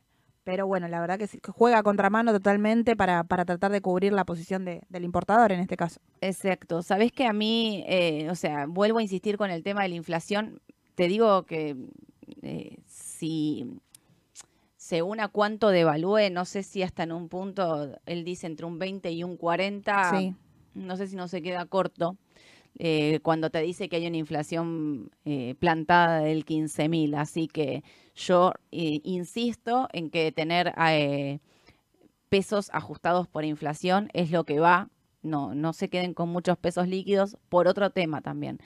[0.49, 4.65] pero bueno, la verdad que juega contramano totalmente para, para tratar de cubrir la posición
[4.65, 6.01] de, del importador en este caso.
[6.23, 6.83] Exacto.
[6.83, 9.97] Sabes que a mí, eh, o sea, vuelvo a insistir con el tema de la
[9.97, 10.61] inflación.
[10.95, 11.77] Te digo que
[12.43, 13.79] eh, si
[14.89, 18.79] según a cuánto devalúe, no sé si hasta en un punto, él dice entre un
[18.79, 20.35] 20 y un 40, sí
[20.79, 22.17] no sé si no se queda corto,
[22.79, 27.17] eh, cuando te dice que hay una inflación eh, plantada del 15.000.
[27.17, 27.83] Así que
[28.15, 30.75] yo eh, insisto en que tener
[32.29, 34.89] pesos ajustados por inflación es lo que va.
[35.23, 38.59] No, no se queden con muchos pesos líquidos por otro tema también.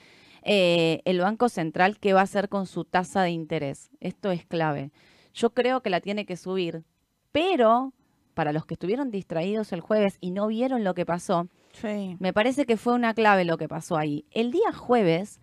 [0.43, 3.89] el Banco Central, ¿qué va a hacer con su tasa de interés?
[3.99, 4.91] Esto es clave.
[5.33, 6.83] Yo creo que la tiene que subir,
[7.31, 7.93] pero
[8.33, 11.47] para los que estuvieron distraídos el jueves y no vieron lo que pasó,
[12.19, 14.25] me parece que fue una clave lo que pasó ahí.
[14.31, 15.39] El día jueves,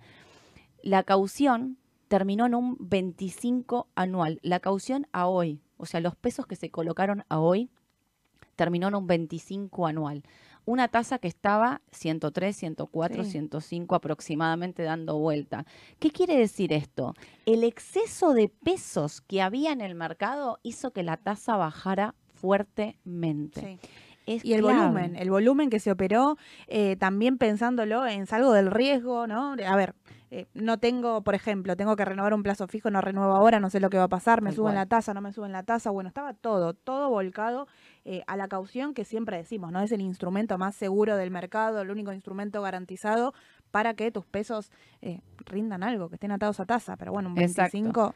[0.82, 1.76] la caución
[2.08, 4.38] terminó en un 25 anual.
[4.42, 7.70] La caución a hoy, o sea, los pesos que se colocaron a hoy,
[8.56, 10.22] terminó en un 25 anual.
[10.70, 15.66] Una tasa que estaba 103, 104, 105 aproximadamente dando vuelta.
[15.98, 17.14] ¿Qué quiere decir esto?
[17.44, 23.80] El exceso de pesos que había en el mercado hizo que la tasa bajara fuertemente.
[24.26, 26.36] y el volumen, el volumen que se operó,
[26.68, 29.56] eh, también pensándolo en salgo del riesgo, ¿no?
[29.66, 29.96] A ver,
[30.32, 33.68] eh, no tengo, por ejemplo, tengo que renovar un plazo fijo, no renuevo ahora, no
[33.68, 35.90] sé lo que va a pasar, me suben la tasa, no me suben la tasa,
[35.90, 37.66] bueno, estaba todo, todo volcado
[38.04, 39.80] eh, a la caución que siempre decimos, ¿no?
[39.80, 43.34] Es el instrumento más seguro del mercado, el único instrumento garantizado
[43.72, 44.70] para que tus pesos
[45.46, 48.14] rindan algo, que estén atados a tasa, pero bueno, un 25...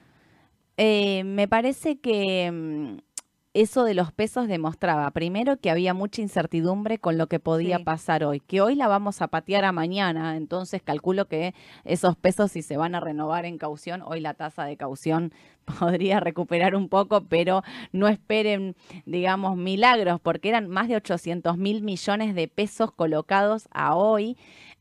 [0.77, 3.13] me parece que mm,
[3.54, 8.24] eso de los pesos demostraba, primero, que había mucha incertidumbre con lo que podía pasar
[8.24, 12.62] hoy, que hoy la vamos a patear a mañana, entonces calculo que esos pesos, si
[12.62, 15.32] se van a renovar en caución, hoy la tasa de caución
[15.78, 17.62] podría recuperar un poco, pero
[17.92, 18.74] no esperen,
[19.06, 24.36] digamos, milagros, porque eran más de 800 mil millones de pesos colocados a hoy,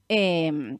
[0.09, 0.79] em,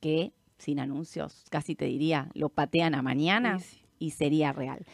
[0.00, 3.58] que sin anuncios, casi te diría, lo patean a mañana
[3.98, 4.84] y sería real.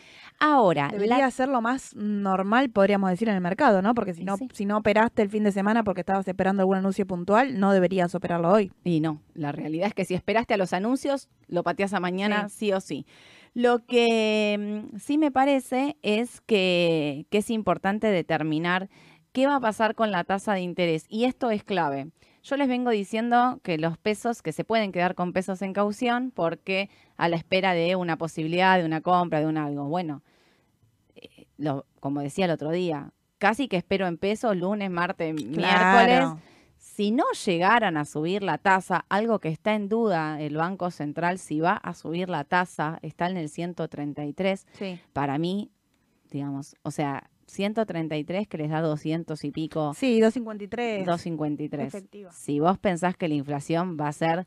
[0.40, 0.88] Ahora.
[0.92, 3.94] Debería ser lo más normal, podríamos decir, en el mercado, ¿no?
[3.94, 7.06] Porque si no, si no operaste el fin de semana porque estabas esperando algún anuncio
[7.06, 8.70] puntual, no deberías operarlo hoy.
[8.84, 12.48] Y no, la realidad es que si esperaste a los anuncios, lo pateas a mañana
[12.48, 13.06] sí, o sí.
[13.54, 18.88] Lo que mm, sí me parece es que, que es importante determinar
[19.32, 21.04] qué va a pasar con la tasa de interés.
[21.08, 22.10] Y esto es clave.
[22.48, 26.32] Yo les vengo diciendo que los pesos, que se pueden quedar con pesos en caución
[26.34, 29.84] porque a la espera de una posibilidad, de una compra, de un algo.
[29.84, 30.22] Bueno,
[31.14, 36.24] eh, lo, como decía el otro día, casi que espero en pesos lunes, martes, miércoles.
[36.78, 41.38] Si no llegaran a subir la tasa, algo que está en duda el Banco Central,
[41.38, 44.66] si va a subir la tasa, está en el 133.
[45.12, 45.70] Para mí,
[46.30, 49.92] digamos, o sea, 133 que les da 200 y pico.
[49.94, 51.04] Sí, 253.
[51.06, 51.86] 253.
[51.88, 52.30] Efectiva.
[52.32, 54.46] Si vos pensás que la inflación va a ser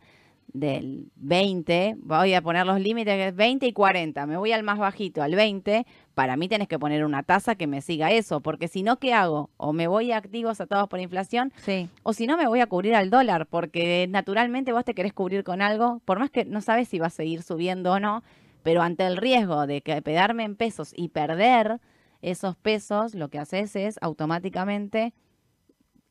[0.54, 4.64] del 20, voy a poner los límites que es 20 y 40, me voy al
[4.64, 8.42] más bajito, al 20, para mí tenés que poner una tasa que me siga eso,
[8.42, 9.50] porque si no, ¿qué hago?
[9.56, 11.88] O me voy a activos atados por inflación, Sí.
[12.04, 15.46] o si no, me voy a cubrir al dólar, porque naturalmente vos te querés cubrir
[15.46, 18.22] con algo, por más que no sabes si va a seguir subiendo o no,
[18.62, 21.80] pero ante el riesgo de que quedarme en pesos y perder
[22.22, 25.14] esos pesos, lo que haces es automáticamente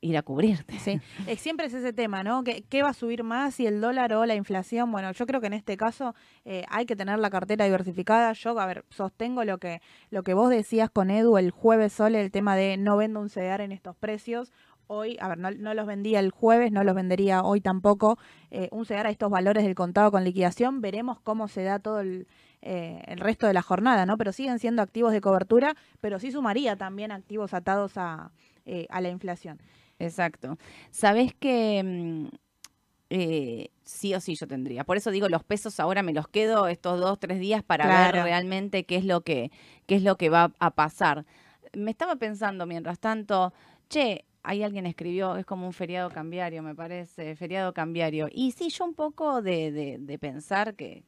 [0.01, 0.79] ir a cubrirte.
[0.79, 2.43] Sí, Eh, siempre es ese tema, ¿no?
[2.43, 4.91] ¿Qué, qué va a subir más, si el dólar o la inflación?
[4.91, 8.33] Bueno, yo creo que en este caso eh, hay que tener la cartera diversificada.
[8.33, 12.21] Yo, a ver, sostengo lo que, lo que vos decías con Edu el jueves, Sole,
[12.21, 14.53] el tema de no vendo un CEDAR en estos precios.
[14.87, 18.19] Hoy, a ver, no, no los vendía el jueves, no los vendería hoy tampoco.
[18.51, 20.81] Eh, un CEDAR a estos valores del contado con liquidación.
[20.81, 22.27] Veremos cómo se da todo el,
[22.63, 24.17] eh, el resto de la jornada, ¿no?
[24.19, 28.33] Pero siguen siendo activos de cobertura, pero sí sumaría también activos atados a,
[28.67, 29.59] eh, a la inflación.
[29.99, 30.59] Exacto.
[30.91, 32.27] Sabés que mm,
[33.11, 34.85] eh, sí o sí yo tendría.
[34.85, 38.15] Por eso digo, los pesos ahora me los quedo estos dos, tres días para ver
[38.23, 39.51] realmente qué es lo que,
[39.87, 41.27] qué es lo que va a pasar.
[41.77, 43.53] Me estaba pensando mientras tanto,
[43.89, 48.29] che, ahí alguien escribió, es como un feriado cambiario, me parece, feriado cambiario.
[48.33, 51.05] Y sí, yo un poco de, de- de pensar que,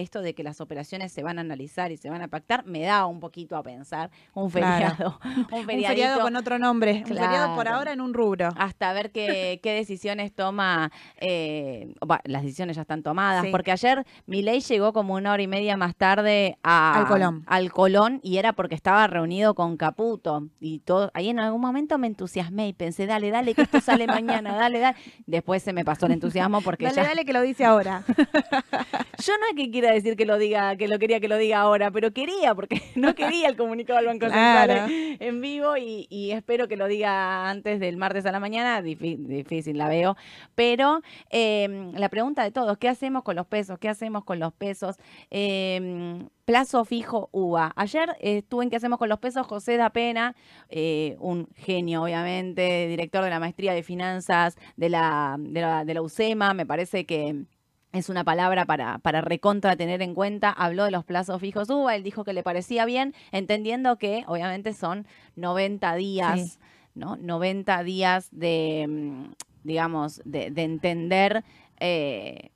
[0.00, 2.82] esto de que las operaciones se van a analizar y se van a pactar, me
[2.82, 4.94] da un poquito a pensar un Claro.
[4.96, 5.20] feriado.
[5.52, 6.98] Un feriado con otro nombre.
[6.98, 8.48] Un feriado por ahora en un rubro.
[8.56, 13.50] hasta ver qué, qué decisiones toma, eh, las decisiones ya están tomadas, Sí.
[13.50, 17.44] porque ayer Milei llegó como una hora y media más tarde a, Al Colón.
[17.46, 21.98] al Colón y era porque estaba reunido con Caputo y todo, ahí en algún momento
[21.98, 24.96] me entusiasmé y pensé, dale, dale, que esto sale mañana, dale, dale.
[25.26, 28.02] Después se me pasó el entusiasmo porque Dale, ya, dale que lo dice ahora.
[28.08, 31.60] yo no es que quiera decir que lo diga, que lo quería que lo diga
[31.60, 34.26] ahora, pero quería, porque no quería el comunicado del Banco.
[34.26, 38.40] Central en, en vivo y, y espero que lo diga antes del martes a la
[38.40, 38.80] mañana.
[38.82, 40.16] Difí- difícil la veo.
[40.54, 41.00] Pero
[41.30, 43.78] eh, la pregunta de todos, ¿qué hacemos con los pesos?
[43.78, 44.96] ¿Qué hacemos con los pesos?
[45.30, 47.72] Eh, plazo fijo UVA.
[47.76, 49.46] Ayer estuve en ¿Qué hacemos con los pesos?
[49.46, 50.34] José da Pena,
[50.68, 55.94] eh, un genio, obviamente, director de la maestría de finanzas de la, de la, de
[55.94, 56.54] la UCEMA.
[56.54, 57.44] Me parece que
[57.92, 60.50] es una palabra para, para recontra tener en cuenta.
[60.50, 64.72] Habló de los plazos fijos UVA, él dijo que le parecía bien, entendiendo que obviamente
[64.72, 66.58] son 90 días, Sí.
[66.94, 67.16] ¿no?
[67.16, 69.32] 90 días de, mm,
[69.64, 71.44] digamos, de, de entender
[71.80, 72.50] eh,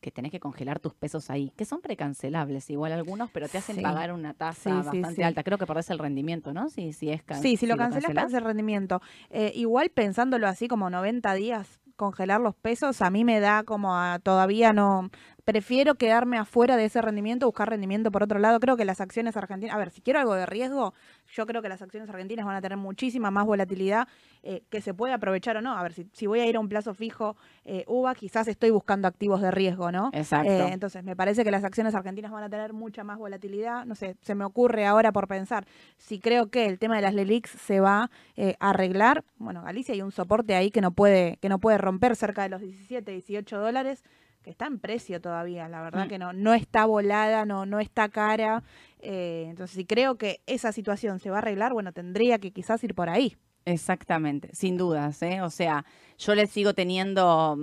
[0.00, 3.76] que tenés que congelar tus pesos ahí, que son precancelables igual algunos, pero te hacen
[3.76, 3.82] Sí.
[3.82, 5.22] pagar una tasa Sí, bastante sí.
[5.22, 5.42] alta.
[5.42, 6.68] Creo que perdés el rendimiento, ¿no?
[6.68, 9.00] Si, si es can- Sí, si lo cancelas, perdés el rendimiento.
[9.30, 13.96] Eh, igual pensándolo así como 90 días, congelar los pesos, a mí me da como
[13.96, 15.10] a, todavía no...
[15.44, 18.60] Prefiero quedarme afuera de ese rendimiento, buscar rendimiento por otro lado.
[18.60, 20.94] Creo que las acciones argentinas, a ver, si quiero algo de riesgo,
[21.32, 24.08] yo creo que las acciones argentinas van a tener muchísima más volatilidad
[24.42, 25.76] eh, que se puede aprovechar o no.
[25.76, 28.70] A ver, si, si voy a ir a un plazo fijo eh, UVA, quizás estoy
[28.70, 30.10] buscando activos de riesgo, ¿no?
[30.12, 30.50] Exacto.
[30.50, 33.84] Eh, entonces, me parece que las acciones argentinas van a tener mucha más volatilidad.
[33.84, 35.66] No sé, se me ocurre ahora por pensar,
[35.98, 39.94] si creo que el tema de las LELIX se va eh, a arreglar, bueno, Galicia
[39.94, 43.10] hay un soporte ahí que no puede, que no puede romper cerca de los 17,
[43.10, 44.02] 18 dólares,
[44.44, 46.08] que está en precio todavía, la verdad Mm.
[46.08, 48.62] que no, no está volada, no, no está cara.
[49.00, 52.82] eh, entonces, si creo que esa situación se va a arreglar, bueno, tendría que quizás
[52.84, 53.36] ir por ahí.
[53.66, 55.40] Exactamente, sin dudas, ¿eh?
[55.42, 55.84] O sea,
[56.18, 57.58] yo le sigo teniendo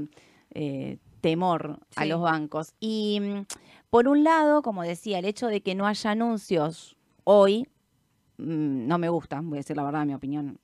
[0.54, 2.74] eh, temor a los bancos.
[2.80, 3.46] Y mm,
[3.90, 7.68] por un lado, como decía, el hecho de que no haya anuncios hoy
[8.38, 10.60] mm, no me gusta, voy a decir la verdad, mi opinión.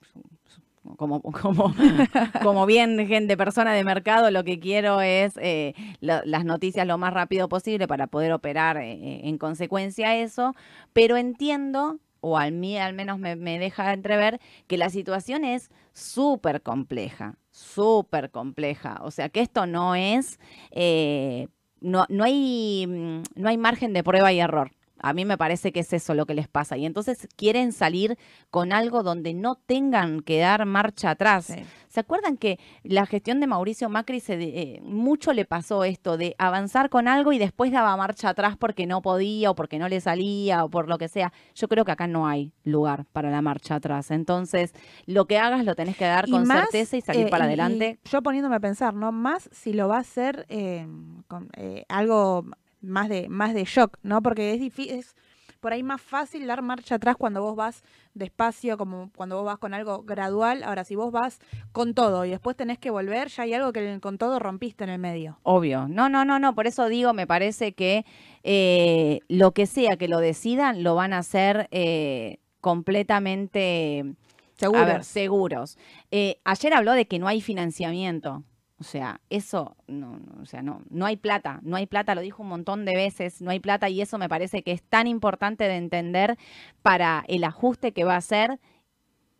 [0.96, 1.74] Como, como,
[2.44, 6.98] como bien gente, persona de mercado, lo que quiero es eh, la- las noticias lo
[6.98, 10.54] más rápido posible para poder operar eh, en consecuencia a eso,
[10.94, 15.70] pero entiendo, o al mí al menos me, me deja entrever, que la situación es
[15.94, 19.00] súper compleja, súper compleja.
[19.02, 20.40] O sea, que esto no es,
[20.72, 21.48] eh,
[21.82, 24.72] no, no, hay, mm, no hay margen de prueba y error.
[25.00, 26.78] A mí me parece que es eso lo que les pasa.
[26.78, 28.18] Y entonces quieren salir
[28.50, 31.54] con algo donde no tengan que dar marcha atrás.
[31.88, 36.18] ¿Se acuerdan que la gestión de Mauricio Macri se de- eh, mucho le pasó esto
[36.18, 39.88] de avanzar con algo y después daba marcha atrás porque no podía o porque no
[39.88, 41.32] le salía o por lo que sea?
[41.56, 44.12] Yo creo que acá no hay lugar para la marcha atrás.
[44.12, 44.74] Entonces,
[45.06, 47.45] lo que hagas lo tenés que dar Y con más, certeza y salir eh, para
[47.45, 48.00] adelante.
[48.06, 49.12] yo poniéndome a pensar, ¿no?
[49.12, 50.86] Más si lo va a hacer eh,
[51.28, 52.45] con eh, algo
[52.82, 54.22] más de, más de shock, ¿no?
[54.22, 55.16] Porque es difícil, es
[55.60, 59.58] por ahí más fácil dar marcha atrás cuando vos vas despacio, como cuando vos vas
[59.58, 60.64] con algo gradual.
[60.64, 61.40] Ahora, si vos vas
[61.72, 64.92] con todo y después tenés que volver, ya hay algo que con todo rompiste en
[64.92, 65.40] el medio.
[65.44, 65.88] Obvio.
[65.88, 66.56] No, no, no, no.
[66.56, 68.06] Por eso digo, me parece que
[68.44, 74.16] eh, lo que sea que lo decidan, lo van a hacer eh, completamente
[74.58, 74.82] Seguros.
[74.82, 75.78] a ver, seguros.
[76.12, 78.44] Eh, ayer habló de que no hay financiamiento.
[78.80, 82.44] O sea, eso, no, o sea, no, no hay plata, no hay plata, lo dijo
[82.44, 85.64] un montón de veces, no hay plata y eso me parece que es tan importante
[85.64, 86.38] de entender
[86.84, 88.60] para el ajuste que va a hacer.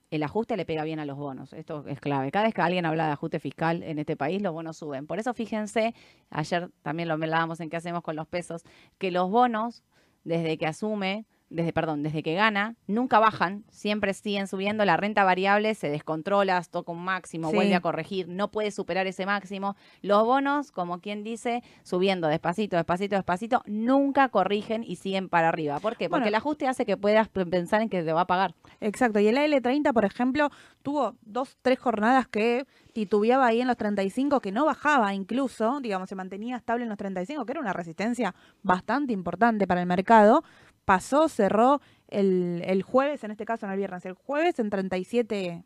[0.10, 2.32] El ajuste le pega bien a los bonos, esto es clave.
[2.32, 5.06] Cada vez que alguien habla de ajuste fiscal en este país, los bonos suben.
[5.06, 5.94] Por eso fíjense,
[6.32, 8.64] ayer también lo hablábamos en qué hacemos con los pesos,
[8.98, 9.84] que los bonos,
[10.24, 15.24] desde que asume, desde, perdón, desde que gana, nunca bajan, siempre siguen subiendo, la renta
[15.24, 17.56] variable se descontrola, toca un máximo, Sí.
[17.56, 19.76] vuelve a corregir, no puede superar ese máximo.
[20.02, 25.80] Los bonos, como quien dice, subiendo despacito, despacito, despacito, nunca corrigen y siguen para arriba.
[25.80, 26.10] ¿Por qué?
[26.10, 26.28] Porque Bueno.
[26.28, 28.54] el ajuste hace que puedas pensar en que te va a pagar.
[28.82, 30.50] Exacto, y el L30, por ejemplo,
[30.84, 36.10] tuvo dos, tres jornadas que titubeaba ahí en los 35, que no bajaba incluso, digamos,
[36.10, 38.34] se mantenía estable en los 35, que era una resistencia
[38.64, 40.44] bastante importante para el mercado.
[40.88, 45.66] Pasó, cerró el, el jueves, en este caso no el viernes, el jueves en 37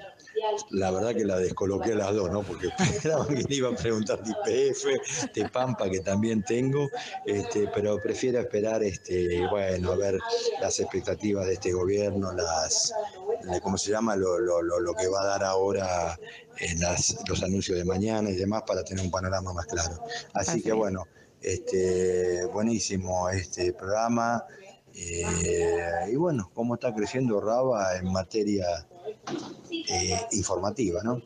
[0.71, 2.43] La verdad que la descoloqué a las dos, ¿no?
[2.43, 4.87] Porque esperaba que le iba a preguntar de IPF,
[5.35, 6.91] de Pampa, que también tengo,
[7.27, 10.19] este, pero prefiero esperar, este, bueno, a ver
[10.61, 12.93] las expectativas de este gobierno, las,
[13.43, 14.17] la- ¿cómo se llama?
[14.17, 16.19] Lo, lo- lo- lo que va a dar ahora
[16.59, 20.03] en las- los anuncios de mañana y demás para tener un panorama más claro.
[20.33, 21.07] Así Así que bueno,
[21.43, 24.45] este, buenísimo este programa.
[24.95, 28.65] Eh, y bueno, cómo está creciendo Raba en materia
[29.71, 31.21] eh, informativa, ¿no?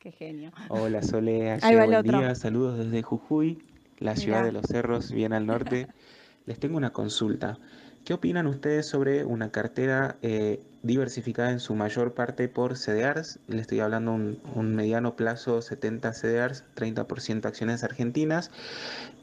[0.00, 0.50] Qué genio.
[0.68, 2.18] Hola Sole, Ahí va Ayer, el buen otro.
[2.18, 3.62] día, saludos desde Jujuy,
[3.98, 4.46] la ciudad Mirá.
[4.46, 5.86] de los cerros, bien al norte.
[6.46, 7.58] Les tengo una consulta.
[8.04, 13.38] ¿Qué opinan ustedes sobre una cartera eh, diversificada en su mayor parte por CDRs?
[13.46, 18.50] Le estoy hablando un, mediano plazo, 70 CDRs, 30% acciones argentinas.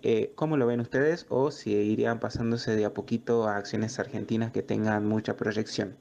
[0.02, 1.26] Eh, ¿Cómo lo ven ustedes?
[1.30, 5.96] O si irían pasándose de a poquito a acciones argentinas que tengan mucha proyección.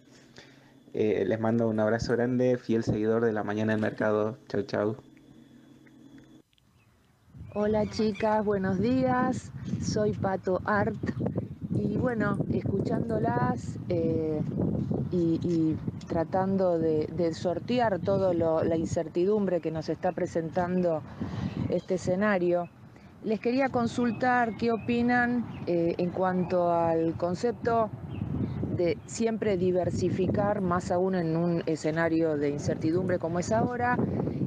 [0.94, 4.38] Eh, les mando un abrazo grande, fiel seguidor de la mañana del mercado.
[4.48, 4.96] Chau, chau.
[7.54, 9.50] Hola chicas, buenos días.
[9.82, 10.94] Soy Pato Art
[11.78, 14.40] y bueno, escuchándolas eh,
[15.12, 15.76] y,
[16.06, 21.02] tratando de, de sortear toda la incertidumbre que nos está presentando
[21.68, 22.68] este escenario,
[23.24, 27.90] les quería consultar qué opinan eh, en cuanto al concepto
[28.78, 33.98] de siempre diversificar, más aún en un escenario de incertidumbre como es ahora,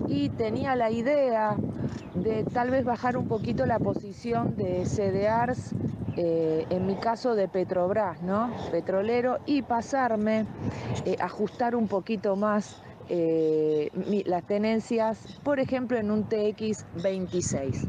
[0.07, 1.57] y tenía la idea
[2.15, 5.73] de tal vez bajar un poquito la posición de CDRs,
[6.15, 8.51] eh, en mi caso de Petrobras, ¿no?
[8.71, 10.45] Petrolero, y pasarme,
[11.05, 13.89] eh, ajustar un poquito más eh,
[14.25, 17.85] las tenencias, por ejemplo, en un TX26.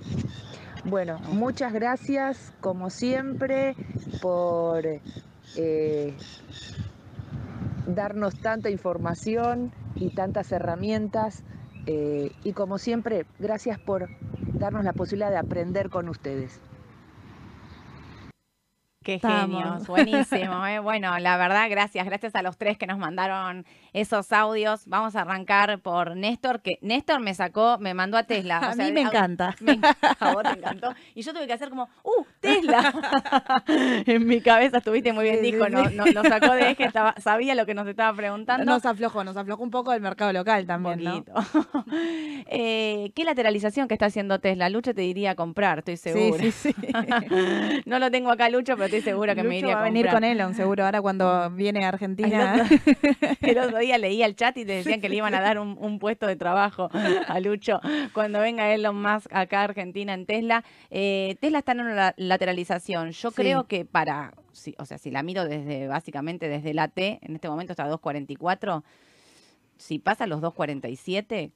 [0.86, 3.76] Bueno, muchas gracias, como siempre,
[4.20, 4.84] por
[5.56, 6.12] eh,
[7.86, 11.42] darnos tanta información y tantas herramientas.
[11.86, 14.08] eh, y como siempre, gracias por
[14.60, 16.60] darnos la posibilidad de aprender con ustedes.
[19.02, 19.62] Qué Estamos.
[19.62, 20.66] genios, buenísimo.
[20.66, 20.78] ¿eh?
[20.78, 24.82] Bueno, la verdad, gracias, gracias a los tres que nos mandaron esos audios.
[24.86, 28.58] Vamos a arrancar por Néstor, que Néstor me sacó, me mandó a Tesla.
[28.62, 29.56] A sea, mí me a- encanta.
[29.60, 29.78] me
[30.20, 30.94] a vos te encantó.
[31.14, 32.92] Y yo tuve que hacer como, ¡uh, Tesla!
[33.66, 35.94] en mi cabeza estuviste muy bien, Sí, sí, dijo, no, sí.
[35.96, 38.64] no- nos sacó de eje, estaba, sabía lo que nos estaba preguntando.
[38.64, 41.24] Nos aflojó, nos aflojó un poco del mercado local también, ¿no?
[42.46, 44.68] Eh, ¿Qué lateralización que está haciendo Tesla?
[44.68, 46.42] Lucho te diría comprar, estoy Sí, segura.
[46.44, 46.74] sí, sí.
[47.86, 50.08] no lo tengo acá, Lucho, pero estoy segura que me Lucho iría va a venir
[50.08, 52.54] con Elon, seguro, ahora cuando viene a Argentina.
[52.54, 52.76] El otro,
[53.40, 55.76] el otro día leía el chat y te decían que le iban a dar un,
[55.80, 56.90] un puesto de trabajo
[57.26, 57.80] a Lucho
[58.12, 60.64] cuando venga Elon Musk acá a Argentina en Tesla.
[60.90, 63.10] Eh, Tesla está en una la- lateralización.
[63.12, 63.36] Yo Sí.
[63.36, 67.34] creo que para, si- o sea, si la miro desde, básicamente desde la T, en
[67.34, 68.82] este momento está a 2.44,
[69.76, 71.50] si pasa a los 2.47,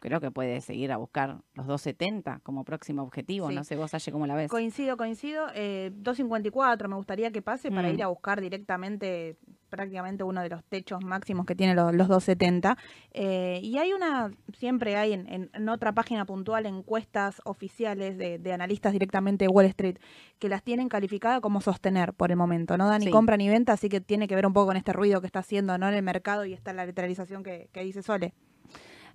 [0.00, 3.48] creo que puede seguir a buscar los 270 como próximo objetivo.
[3.48, 3.54] Sí.
[3.54, 4.50] No sé vos, Aye, cómo la ves.
[4.50, 5.46] Coincido, coincido.
[5.54, 7.94] Eh, 254 me gustaría que pase para Mm.
[7.94, 9.36] ir a buscar directamente
[9.68, 12.76] prácticamente uno de los techos máximos que tiene los, los 270.
[13.12, 18.38] Eh, y hay una, siempre hay en, en- en otra página puntual encuestas oficiales de,
[18.40, 19.98] de analistas directamente de Wall Street
[20.40, 22.76] que las tienen calificadas como sostener por el momento.
[22.76, 23.10] No da ni Sí.
[23.12, 25.38] compra ni venta, así que tiene que ver un poco con este ruido que está
[25.38, 25.88] haciendo ¿no?
[25.88, 28.34] en el mercado y está la literalización que, que dice Sole.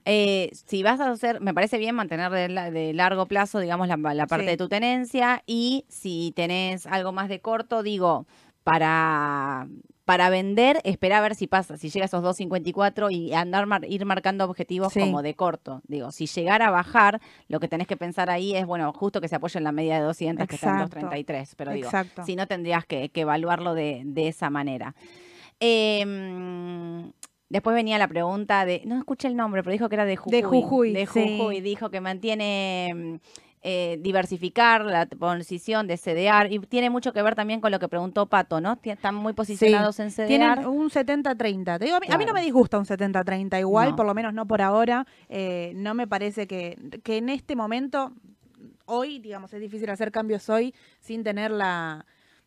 [0.05, 3.87] Eh, si vas a hacer, me parece bien mantener de, la- de largo plazo, digamos,
[3.87, 4.51] la, la parte Sí.
[4.51, 8.27] de tu tenencia y si tenés algo más de corto, digo,
[8.63, 9.67] para,
[10.05, 13.85] para vender, espera a ver si pasa, si llega a esos 2.54 y andar mar-
[13.87, 14.99] ir marcando objetivos Sí.
[14.99, 15.81] como de corto.
[15.87, 19.27] Digo, si llegara a bajar, lo que tenés que pensar ahí es, bueno, justo que
[19.27, 20.99] se apoye en la media de 200, que está en Exacto.
[21.07, 22.23] 2.33, pero digo, Exacto.
[22.25, 24.93] si no tendrías que, que evaluarlo de, de esa manera.
[25.59, 27.11] Em,
[27.49, 30.41] después venía la pregunta de, no escuché el nombre, pero dijo que era de Jujuy.
[30.41, 31.37] De Jujuy, De sí.
[31.37, 31.61] Jujuy.
[31.61, 33.19] Dijo que mantiene em,
[33.67, 37.87] eh, diversificar la posición de CDR y tiene mucho que ver también con lo que
[37.87, 38.77] preguntó Pato, ¿no?
[38.83, 40.27] Están muy posicionados en CDR.
[40.27, 41.79] Tienen un 70-30.
[41.79, 43.95] Te digo, a mí, a mí no me disgusta un 70-30 igual, No.
[43.95, 45.07] por lo menos no por ahora.
[45.29, 48.13] Eh, no me parece que, que en este momento,
[48.85, 52.05] hoy, digamos, es difícil hacer cambios hoy sin tener la,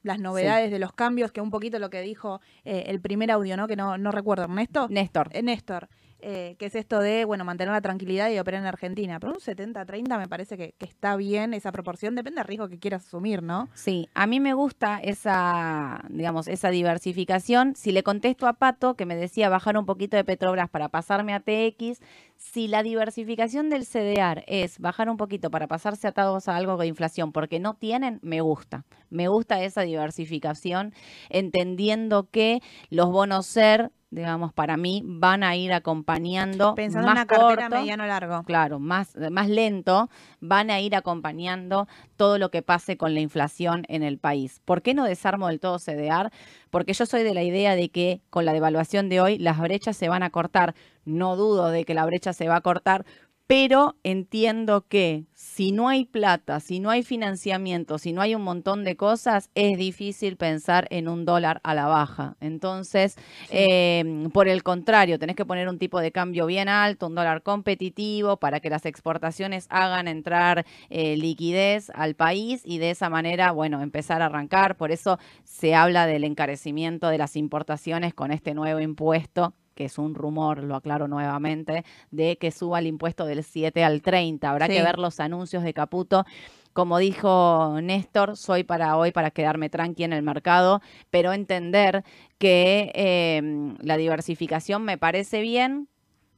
[0.08, 3.56] las novedades de los cambios, que un poquito lo que dijo eh, el primer audio,
[3.56, 3.68] ¿no?
[3.68, 4.88] Que no, no recuerdo, Ernesto.
[4.88, 5.28] Néstor.
[5.32, 5.88] Eh, Néstor,
[6.20, 9.20] eh, que es esto de, bueno, mantener la tranquilidad y operar en Argentina.
[9.20, 12.78] Pero un 70-30 me parece que, que está bien esa proporción, depende del riesgo que
[12.78, 13.68] quieras asumir, ¿no?
[13.74, 17.74] Sí, a mí me gusta esa, digamos, esa diversificación.
[17.76, 21.34] Si le contesto a Pato, que me decía bajar un poquito de Petrobras para pasarme
[21.34, 22.00] a TX,
[22.36, 26.86] si la diversificación del CDR es bajar un poquito para pasarse atados a algo de
[26.86, 28.84] inflación porque no tienen, me gusta.
[29.10, 30.94] Me gusta esa diversificación,
[31.30, 37.18] entendiendo que los bonos ser, digamos, para mí van a ir acompañando Pensando más en
[37.18, 38.42] una cartera corto, mediano largo.
[38.44, 40.08] claro, más, más lento,
[40.40, 41.86] van a ir acompañando
[42.16, 44.60] todo lo que pase con la inflación en el país.
[44.64, 46.30] ¿Por qué no desarmo del todo CDR?
[46.70, 49.96] Porque yo soy de la idea de que con la devaluación de hoy las brechas
[49.96, 50.74] se van a cortar.
[51.04, 53.04] No dudo de que la brecha se va a cortar,
[53.48, 58.42] pero entiendo que si no hay plata, si no hay financiamiento, si no hay un
[58.42, 62.36] montón de cosas, es difícil pensar en un dólar a la baja.
[62.40, 63.16] Entonces,
[63.48, 67.42] eh, por el contrario, tenés que poner un tipo de cambio bien alto, un dólar
[67.42, 73.52] competitivo para que las exportaciones hagan entrar eh, liquidez al país y de esa manera,
[73.52, 74.76] bueno, empezar a arrancar.
[74.76, 79.96] Por eso se habla del encarecimiento de las importaciones con este nuevo impuesto que es
[79.96, 84.50] un rumor, lo aclaro nuevamente, de que suba el impuesto del 7 al 30.
[84.50, 84.72] Habrá Sí.
[84.72, 86.24] que ver los anuncios de Caputo.
[86.72, 92.02] Como dijo Néstor, soy para hoy para quedarme tranqui en el mercado, pero entender
[92.38, 93.40] que eh,
[93.80, 95.86] la diversificación me parece bien.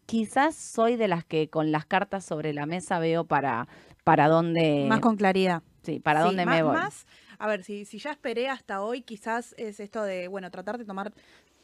[0.05, 3.69] Quizás soy de las que con las cartas sobre la mesa veo para,
[4.05, 5.63] para dónde, Más con claridad.
[5.83, 6.77] sí, para Sí, dónde más, me voy.
[6.77, 7.07] más,
[7.39, 10.85] a ver, si, si ya esperé hasta hoy, quizás es esto de, bueno, tratar de
[10.85, 11.13] tomar,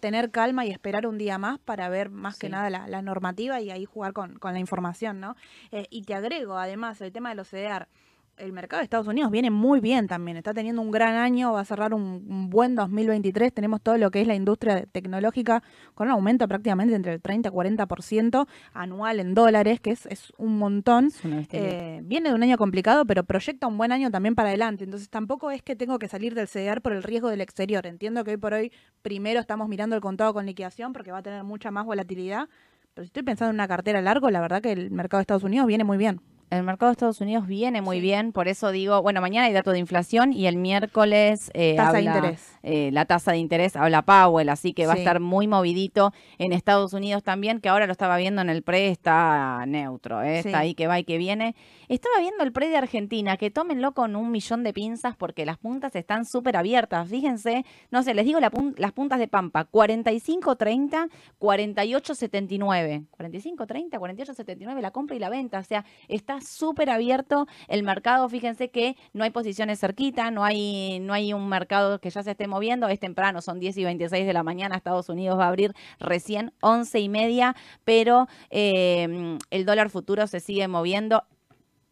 [0.06, 3.60] tener calma y esperar un día más para ver más que nada la, la normativa
[3.60, 5.34] y ahí jugar con, con la información, ¿no?
[5.72, 7.88] Eh, y te agrego, además, el tema de los CDR.
[8.36, 11.60] El mercado de Estados Unidos viene muy bien también, está teniendo un gran año, va
[11.60, 15.62] a cerrar un, un buen 2023, tenemos todo lo que es la industria tecnológica
[15.94, 20.32] con un aumento prácticamente entre el 30 y 40% anual en dólares, que es, es
[20.36, 21.06] un montón.
[21.06, 21.48] Es.
[21.50, 24.84] Eh, viene de un año complicado, pero proyecta un buen año también para adelante.
[24.84, 27.86] Entonces tampoco es que tengo que salir del CDR por el riesgo del exterior.
[27.86, 28.70] Entiendo que hoy por hoy
[29.00, 32.48] primero estamos mirando el contado con liquidación porque va a tener mucha más volatilidad.
[32.92, 35.44] Pero si estoy pensando en una cartera largo, la verdad que el mercado de Estados
[35.44, 36.20] Unidos viene muy bien.
[36.48, 38.02] El mercado de Estados Unidos viene muy Sí.
[38.02, 41.94] bien, por eso digo, bueno, mañana hay dato de inflación y el miércoles eh, Tasa
[41.94, 42.52] de interés.
[42.62, 46.52] eh, la tasa de interés habla Powell, así que va a estar muy movidito en
[46.52, 50.48] Estados Unidos también, que ahora lo estaba viendo en el pre, está neutro, eh, Sí.
[50.48, 51.56] está ahí que va y que viene.
[51.88, 55.58] Estaba viendo el pre de Argentina, que tómenlo con un millón de pinzas porque las
[55.58, 57.08] puntas están súper abiertas.
[57.08, 61.08] Fíjense, no sé, les digo la pun- las puntas de Pampa, 45.30,
[61.40, 63.04] 48.79.
[63.10, 68.28] 45.30, 48.79 la compra y la venta, o sea, está súper abierto el mercado.
[68.28, 72.32] Fíjense que no hay posiciones cerquita, no hay, no hay un mercado que ya se
[72.32, 72.88] esté moviendo.
[72.88, 74.76] Es temprano, son 10 y 26 de la mañana.
[74.76, 80.40] Estados Unidos va a abrir recién 11 y media, pero eh, el dólar futuro se
[80.40, 81.24] sigue moviendo.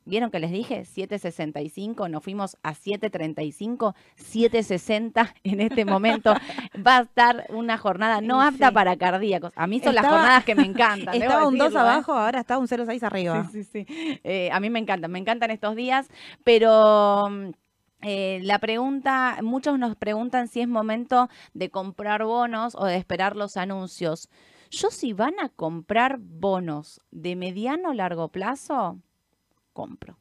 [0.06, 0.82] ¿Vieron que les dije?
[0.82, 6.34] 7.65, nos fuimos a 7.35, 7.60 en este momento.
[6.86, 9.52] Va a estar una jornada no apta para cardíacos.
[9.56, 11.14] A mí son las jornadas que me encantan.
[11.22, 11.90] Estaba un 2 decirlo, ¿eh?
[11.90, 13.48] abajo, ahora está un 0,6 arriba.
[13.50, 14.20] Sí, sí, sí.
[14.24, 16.08] Eh, a mí me encantan, me encantan estos días,
[16.44, 17.50] pero mm,
[18.02, 23.36] eh, la pregunta, muchos nos preguntan si es momento de comprar bonos o de esperar
[23.36, 24.28] los anuncios.
[24.70, 28.98] Yo si van a comprar bonos de mediano o largo plazo,
[29.74, 30.16] compro.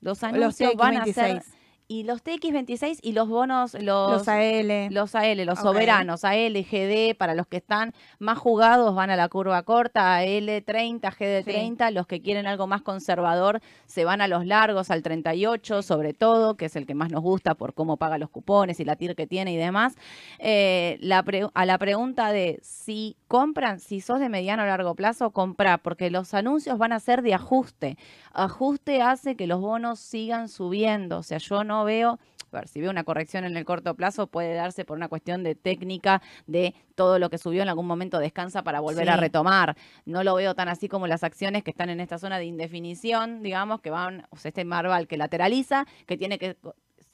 [0.00, 1.44] Los anuncios van a ser
[1.88, 4.92] y los TX26 y los bonos, los, los AL.
[4.92, 9.28] Los AL, los soberanos, AL, GD, para los que están más jugados van a la
[9.28, 14.90] curva corta, AL30, GD30, los que quieren algo más conservador se van a los largos,
[14.90, 18.30] al 38 sobre todo, que es el que más nos gusta por cómo paga los
[18.30, 19.94] cupones y la TIR que tiene y demás.
[20.38, 25.30] Eh, la a la pregunta de si compran, si sos de mediano o largo plazo,
[25.30, 27.98] compra, porque los anuncios van a ser de ajuste.
[28.32, 32.18] Ajuste hace que los bonos sigan subiendo, o sea, yo no veo,
[32.52, 35.42] a ver, si veo una corrección en el corto plazo, puede darse por una cuestión
[35.42, 39.76] de técnica, de todo lo que subió en algún momento descansa para volver a retomar.
[40.04, 43.42] No lo veo tan así como las acciones que están en esta zona de indefinición,
[43.42, 46.56] digamos, que van, o sea, este Marval que lateraliza, que tiene que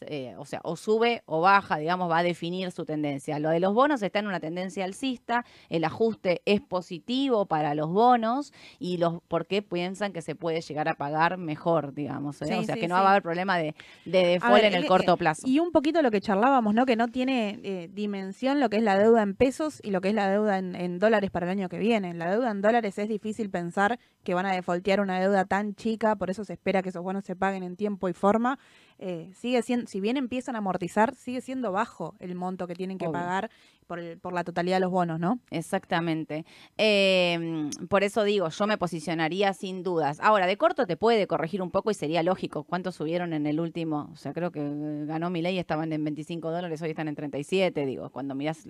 [0.07, 3.39] eh, o sea, o sube o baja, digamos, va a definir su tendencia.
[3.39, 7.91] Lo de los bonos está en una tendencia alcista, el ajuste es positivo para los
[7.91, 12.57] bonos y los porque piensan que se puede llegar a pagar mejor, digamos, ¿eh?
[12.57, 13.75] o sea, que no va a haber problema de,
[14.05, 15.43] de default en el corto plazo.
[15.47, 16.87] Y un poquito lo que charlábamos, ¿no?
[16.87, 20.09] Que no tiene eh, dimensión lo que es la deuda en pesos y lo que
[20.09, 22.15] es la deuda en, en dólares para el año que viene.
[22.15, 26.17] La deuda en dólares es difícil pensar que van a defaultear una deuda tan chica,
[26.17, 28.59] por eso se espera que esos bonos se paguen en tiempo y forma.
[29.05, 32.99] Eh, sigue siendo, si bien empiezan a amortizar, sigue siendo bajo el monto que tienen
[32.99, 33.51] que pagar
[33.89, 35.41] por, por, la totalidad de los bonos, ¿no?
[35.51, 36.47] Exactamente.
[36.77, 40.21] Em, por eso digo, yo me posicionaría sin dudas.
[40.21, 42.63] Ahora, de corto te puede corregir un poco y sería lógico.
[42.63, 44.09] ¿Cuántos subieron en el último?
[44.13, 44.63] O sea, creo que
[45.05, 47.85] ganó mi ley, estaban en 25 dólares, hoy están en 37.
[47.85, 48.69] Digo, cuando miras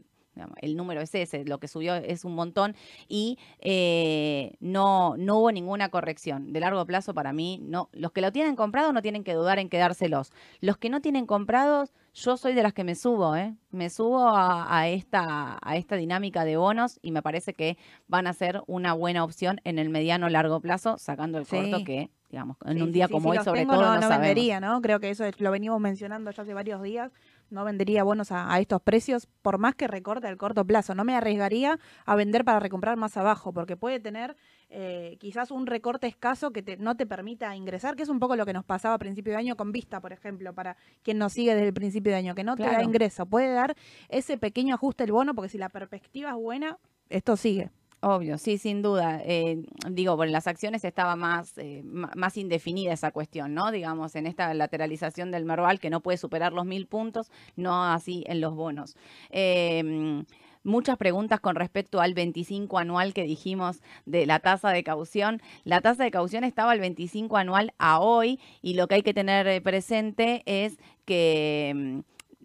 [0.61, 2.75] el número es ese, lo que subió es un montón
[3.09, 6.53] y eh, no, no hubo ninguna corrección.
[6.53, 7.89] De largo plazo para mí, no.
[7.93, 10.33] Los que lo tienen comprado no tienen que dudar en quedárselos.
[10.61, 13.55] Los que no tienen comprados, yo soy de las que me subo, ¿eh?
[13.71, 18.33] Me subo a, esta, a esta dinámica de bonos y me parece que van a
[18.33, 22.83] ser una buena opción en el mediano largo plazo, sacando el corto que digamos, en
[22.83, 24.81] un día como hoy, sobre todo, no, no, vendería, ¿no?
[24.81, 27.13] Creo que eso lo venimos mencionando ya hace varios días
[27.53, 30.95] no vendería bonos a, estos precios, por más que recorte el corto plazo.
[30.95, 34.37] No me arriesgaría a vender para recomprar más abajo, porque puede tener
[34.71, 38.47] eh, quizás un recorte escaso que no te permita ingresar, que es un poco lo
[38.47, 41.55] que nos pasaba a principio de año con Vista, por ejemplo, para quien nos sigue
[41.55, 43.27] desde el principio de año, que no te da ingreso.
[43.27, 43.77] Puede dar
[44.09, 46.79] ese pequeño ajuste el bono, porque si la perspectiva es buena,
[47.09, 47.71] esto sigue.
[48.05, 49.21] Obvio, sí, sin duda.
[49.25, 53.71] Eh, digo, bueno, en las acciones estaba más, eh, más indefinida esa cuestión, ¿no?
[53.71, 58.25] Digamos, en esta lateralización del Merval que no puede superar los mil puntos, no así
[58.27, 58.97] en los bonos.
[59.31, 60.25] Em,
[60.65, 65.41] muchas preguntas con respecto al 25 anual que dijimos de la tasa de caución.
[65.63, 69.15] La tasa de caución estaba al 25 anual a hoy y lo que hay que
[69.15, 71.69] tener eh, presente es que,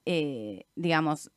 [0.06, 1.32] em, digamos,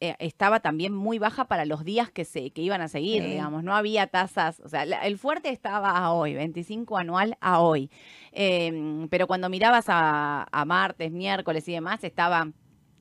[0.00, 3.62] eh, estaba también muy baja para los días que se que iban a seguir, digamos,
[3.62, 7.90] no había tasas, o sea, el fuerte estaba a hoy, 25 anual a hoy,
[8.32, 12.50] em, pero cuando mirabas a, a martes, miércoles y demás, estaba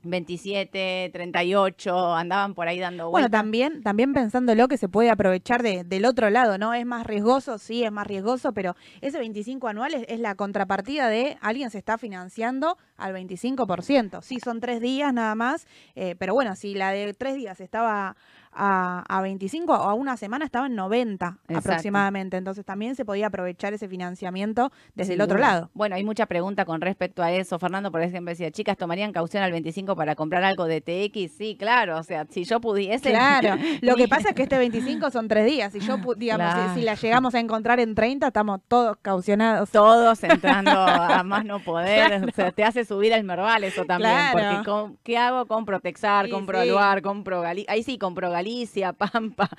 [0.04, 3.30] 27, 38, andaban por ahí dando vueltas.
[3.30, 6.74] Bueno, también, también pensándolo que se puede aprovechar de, del otro lado, ¿no?
[6.74, 11.38] Es más riesgoso, sí, es más riesgoso, pero ese 25 anual es, la contrapartida de
[11.42, 14.22] alguien se está financiando al 25%.
[14.22, 18.16] Sí, son tres días nada más, eh, pero bueno, si la de tres días estaba
[18.52, 22.38] a, a 25 o a una semana estaba en 90 aproximadamente.
[22.38, 25.70] Entonces también se podía aprovechar ese financiamiento desde el otro lado.
[25.74, 27.60] Bueno, hay mucha pregunta con respecto a eso.
[27.60, 31.32] Fernando, por ejemplo, decía, chicas, ¿tomarían caución al 25 para comprar algo de TX?
[31.38, 31.98] Sí, claro.
[31.98, 33.10] O sea, si yo pudiese...
[33.10, 33.56] Claro.
[33.82, 35.74] Lo que pasa es que este 25 son tres días.
[35.74, 39.70] Si yo, digamos, si, la llegamos a encontrar en 30, estamos todos caucionados.
[39.70, 42.26] Todos entrando a más no poder.
[42.28, 44.12] O sea, te hace subir el Merval eso también.
[44.32, 45.46] Porque ¿qué hago?
[45.46, 47.72] Compro Texar, compro Aluar, compro Galicia.
[47.72, 49.50] Ahí sí compro Galicia, Pampa,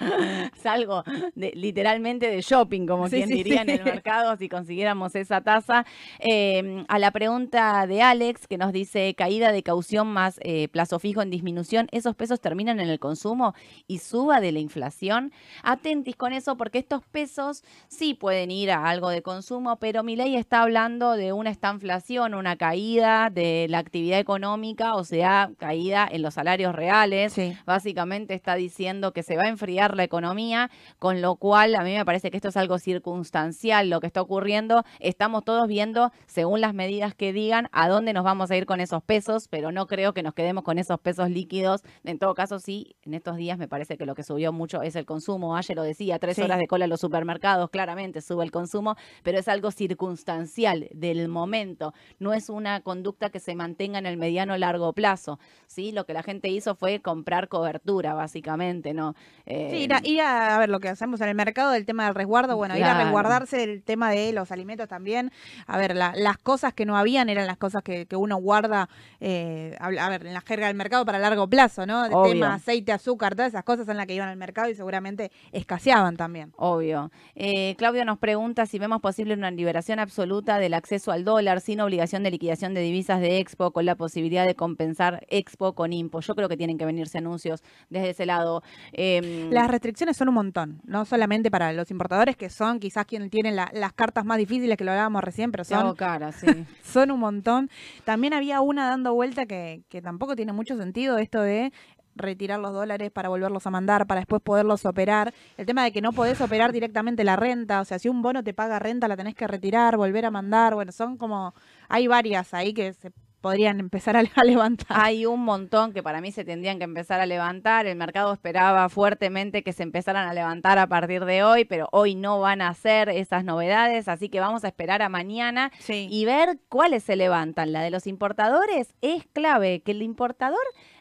[0.57, 1.05] salgo
[1.35, 5.85] de, literalmente de shopping, como quien diría en el mercado, si consiguiéramos esa tasa.
[6.19, 10.99] Em, a la pregunta de Alex, que nos dice caída de caución más eh, plazo
[10.99, 13.55] fijo en disminución, ¿esos pesos terminan en el consumo
[13.87, 15.31] y suba de la inflación?
[15.63, 20.17] Atentis con eso, porque estos pesos sí pueden ir a algo de consumo, pero mi
[20.17, 26.09] ley está hablando de una estanflación, una caída de la actividad económica, o sea, caída
[26.11, 27.37] en los salarios reales.
[27.67, 31.83] Básicamente está diciendo diciendo que se va a enfriar la economía, con lo cual a
[31.83, 34.85] mí me parece que esto es algo circunstancial lo que está ocurriendo.
[35.01, 38.81] Estamos todos viendo, según las medidas que digan, a dónde nos vamos a ir con
[38.81, 41.83] esos pesos, pero no creo que nos quedemos con esos pesos líquidos.
[42.05, 44.95] En todo caso, sí, en estos días me parece que lo que subió mucho es
[44.95, 45.57] el consumo.
[45.57, 48.95] Ayer lo decía, tres horas de cola en los supermercados, claramente sube el consumo,
[49.25, 51.93] pero es algo circunstancial del momento.
[52.21, 55.39] No es una conducta conducta que se mantenga en el mediano largo plazo.
[55.67, 55.91] ¿sí?
[55.91, 59.15] Lo que la gente hizo fue comprar cobertura, básicamente, ¿no?
[59.47, 61.85] sí, ir a, Eh, ir a, a ver lo que hacemos en el mercado del
[61.87, 65.33] tema del resguardo, bueno, ir a resguardarse del tema de los alimentos también.
[65.67, 68.89] A ver, la- las cosas que no habían eran las cosas que, que uno guarda,
[69.21, 72.05] eh, a, a ver, en la jerga del mercado para largo plazo, ¿no?
[72.07, 72.33] Obvio.
[72.33, 76.17] tema aceite, azúcar, todas esas cosas en las que iban al mercado y seguramente escaseaban
[76.17, 76.53] también.
[76.57, 77.11] Obvio.
[77.35, 81.81] Eh, Claudio nos pregunta si vemos posible una liberación absoluta del acceso al dólar sin
[81.81, 86.21] obligación de liquidación de divisas de Expo, con la posibilidad de compensar Expo con Impo.
[86.21, 88.50] Yo creo que tienen que venirse anuncios desde ese lado.
[88.93, 93.31] Em, Las restricciones son un montón, no solamente para los importadores, que son quizás quienes
[93.31, 96.47] tienen la- las cartas más difíciles, que lo hablábamos recién, pero son, cara, sí.
[96.83, 97.71] son un montón.
[98.05, 101.73] También había una dando vuelta que, que tampoco tiene mucho sentido, esto de
[102.17, 105.33] retirar los dólares para volverlos a mandar, para después poderlos operar.
[105.57, 108.43] El tema de que no podés operar directamente la renta, o sea, si un bono
[108.43, 110.75] te paga renta, la tenés que retirar, volver a mandar.
[110.75, 111.55] Bueno, son como,
[111.89, 114.87] hay varias ahí que se podrían empezar a, a levantar.
[114.91, 117.87] Hay un montón que para mí se tendrían que empezar a levantar.
[117.87, 122.15] El mercado esperaba fuertemente que se empezaran a levantar a partir de hoy, pero hoy
[122.15, 126.07] no van a hacer esas novedades, así que vamos a esperar a mañana Sí.
[126.11, 127.73] y ver cuáles se levantan.
[127.73, 130.59] La de los importadores es clave, que el importador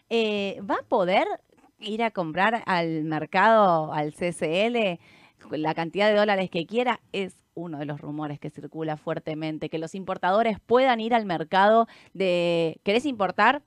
[0.09, 1.27] eh, va a poder
[1.79, 4.99] ir a comprar al mercado, al CCL,
[5.51, 9.77] la cantidad de dólares que quiera, es uno de los rumores que circula fuertemente, que
[9.77, 13.61] los importadores puedan ir al mercado de, ¿querés importar?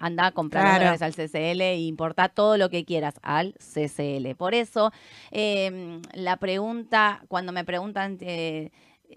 [0.00, 1.04] Anda a comprar Claro.
[1.04, 4.34] al CCL e importa todo lo que quieras al CCL.
[4.36, 4.92] Por eso,
[5.32, 8.70] eh, la pregunta, cuando me preguntan eh,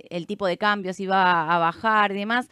[0.10, 2.50] el tipo de cambio, si va a bajar y demás,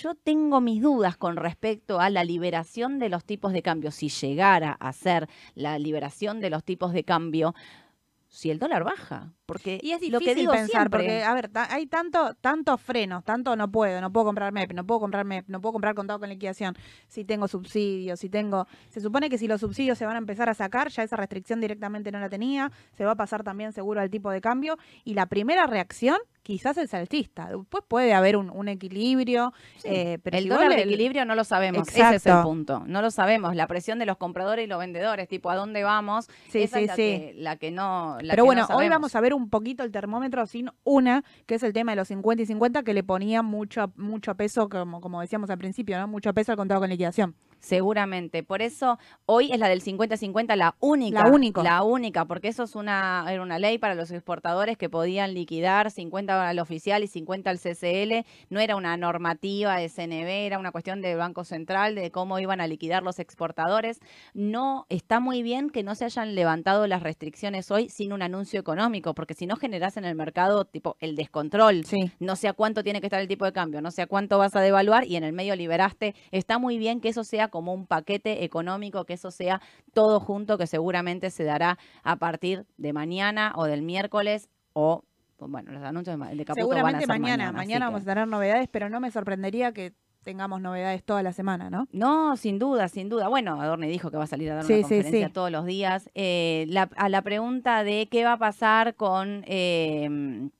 [0.00, 3.90] yo tengo mis dudas con respecto a la liberación de los tipos de cambio.
[3.90, 7.54] Si llegara a ser la liberación de los tipos de cambio,
[8.28, 9.32] si el dólar baja.
[9.52, 12.34] Porque Y es difícil lo que digo pensar, siempre, porque, a ver, ta- hay tanto,
[12.40, 15.72] tantos frenos, tanto no puedo, no puedo comprar MEP, no puedo comprar MEP, no puedo
[15.72, 16.76] comprar contado con liquidación,
[17.08, 18.66] si tengo subsidios, si tengo...
[18.90, 21.60] Se supone que si los subsidios se van a empezar a sacar, ya esa restricción
[21.60, 25.14] directamente no la tenía, se va a pasar también seguro al tipo de cambio, y
[25.14, 29.52] la primera reacción quizás es alcista, después puede haber un, un equilibrio,
[29.84, 31.86] eh, pero el si dólar de le- equilibrio no lo sabemos.
[31.88, 32.82] Ese es el punto.
[32.86, 33.54] No lo sabemos.
[33.54, 36.28] La presión de los compradores y los vendedores, tipo, ¿a dónde vamos?
[36.48, 37.02] Sí, Esa sí, es la, sí.
[37.02, 38.18] Que, la que no.
[38.22, 41.24] la Pero que bueno, no hoy vamos a ver un poquito el termómetro sin una,
[41.46, 44.68] que es el tema de los 50 y 50, que le ponía mucho, mucho peso,
[44.68, 46.08] como, como decíamos al principio, ¿no?
[46.08, 47.34] Mucho peso al contado con liquidación.
[47.60, 48.42] Seguramente.
[48.42, 51.24] Por eso hoy es la del 50-50 la única.
[51.24, 51.62] La única.
[51.62, 55.90] La única, porque eso es una, era una ley para los exportadores que podían liquidar
[55.90, 58.26] 50 al oficial y 50 al CCL.
[58.48, 62.60] No era una normativa de CNB, era una cuestión del Banco Central de cómo iban
[62.60, 64.00] a liquidar los exportadores.
[64.34, 68.58] No, está muy bien que no se hayan levantado las restricciones hoy sin un anuncio
[68.58, 72.10] económico, porque si no generás en el mercado tipo el descontrol Sí.
[72.18, 74.38] no sé a cuánto tiene que estar el tipo de cambio, no sé a cuánto
[74.38, 76.14] vas a devaluar y en el medio liberaste.
[76.30, 79.60] Está muy bien que eso sea como un paquete económico, que eso sea
[79.92, 85.04] todo junto, que seguramente se dará a partir de mañana o del miércoles o,
[85.38, 87.52] bueno, los anuncios de Caputo van a Seguramente mañana, mañana.
[87.52, 89.92] mañana, vamos que- a tener novedades, pero no me sorprendería que
[90.22, 91.88] tengamos novedades toda la semana, ¿no?
[91.92, 93.28] No, sin duda, sin duda.
[93.28, 95.32] Bueno, Adorne dijo que va a salir a dar Sí, una conferencia sí.
[95.32, 96.10] todos los días.
[96.14, 99.44] Eh, la- a la pregunta de qué va a pasar con...
[99.46, 100.50] eh,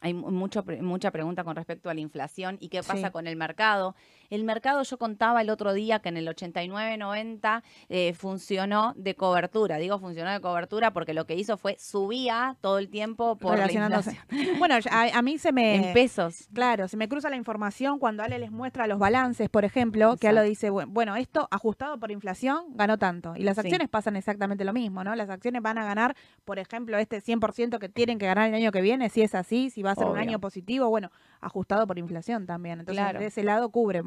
[0.00, 3.36] hay mu- mucho, mucha pregunta con respecto a la inflación y qué pasa con el
[3.36, 3.94] mercado.
[4.30, 9.78] El mercado, yo contaba el otro día que en el 89-90 eh, funcionó de cobertura.
[9.78, 13.70] Digo funcionó de cobertura porque lo que hizo fue subía todo el tiempo por la
[13.70, 14.16] inflación.
[14.58, 15.74] Bueno, a, a mí se me...
[15.84, 16.48] En pesos.
[16.52, 20.28] Claro, se me cruza la información cuando Ale les muestra los balances, por ejemplo, que
[20.28, 23.34] Ale dice, bu- bueno, esto ajustado por inflación ganó tanto.
[23.36, 23.60] Y las Sí.
[23.62, 25.14] acciones pasan exactamente lo mismo, ¿no?
[25.14, 28.72] Las acciones van a ganar, por ejemplo, este 100% que tienen que ganar el año
[28.72, 31.10] que viene, si es así, si va a ser un año positivo, bueno,
[31.40, 32.80] ajustado por inflación también.
[32.80, 33.20] Entonces, Claro.
[33.20, 34.02] de ese lado cubre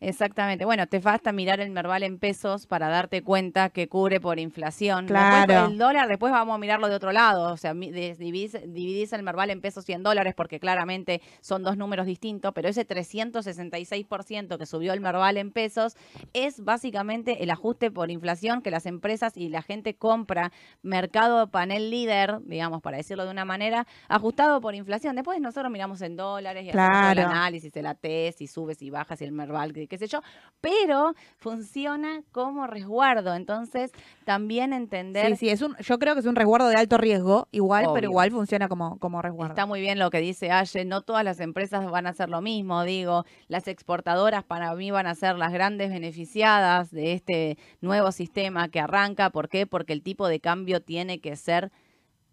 [0.00, 0.64] Exactamente.
[0.64, 5.06] Bueno, te basta mirar el Merval en pesos para darte cuenta que cubre por inflación.
[5.06, 5.66] Claro.
[5.66, 7.52] El dólar, después vamos a mirarlo de otro lado.
[7.52, 11.62] O sea, de- dividís, dividís el Merval en pesos y en dólares porque claramente son
[11.62, 15.96] dos números distintos, pero ese 366% que subió el Merval en pesos
[16.32, 20.52] es básicamente el ajuste por inflación que las empresas y la gente compra.
[20.82, 25.16] Mercado panel líder, digamos, para decirlo de una manera, ajustado por inflación.
[25.16, 27.30] Después nosotros miramos en dólares y hacemos todo el Claro.
[27.30, 30.20] análisis, el AT, si sube, si baja, si el Merval, qué qué sé yo,
[30.60, 33.34] pero funciona como resguardo.
[33.34, 33.92] Entonces,
[34.24, 37.48] también entender Sí, sí, es un, yo creo que es un resguardo de alto riesgo,
[37.52, 37.94] igual, Obvio.
[37.94, 39.52] pero igual funciona como, como resguardo.
[39.54, 42.40] Está muy bien lo que dice Aye, no todas las empresas van a hacer lo
[42.40, 48.12] mismo, digo, las exportadoras para mí van a ser las grandes beneficiadas de este nuevo
[48.12, 49.66] sistema que arranca, ¿por qué?
[49.66, 51.70] Porque el tipo de cambio tiene que ser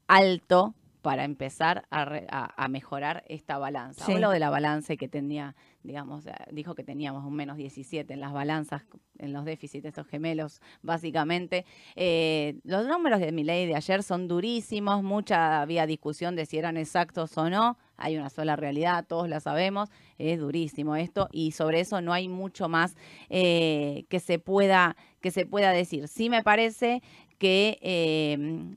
[0.07, 4.05] alto para empezar a, re- a- a mejorar esta balanza.
[4.05, 4.13] Sí.
[4.13, 8.19] Hablo de la balanza y que tenía, digamos, dijo que teníamos un menos 17 en
[8.19, 8.84] las balanzas,
[9.17, 11.65] en los déficits, estos gemelos, básicamente.
[11.95, 16.57] Eh, los números de mi ley de ayer son durísimos, mucha había discusión de si
[16.57, 17.77] eran exactos o no.
[17.97, 22.30] Hay una sola realidad, todos la sabemos, es durísimo esto y sobre eso no hay
[22.30, 22.95] mucho más
[23.30, 26.07] eh, que se pueda que se pueda decir.
[26.07, 27.01] Sí me parece
[27.39, 28.75] que eh,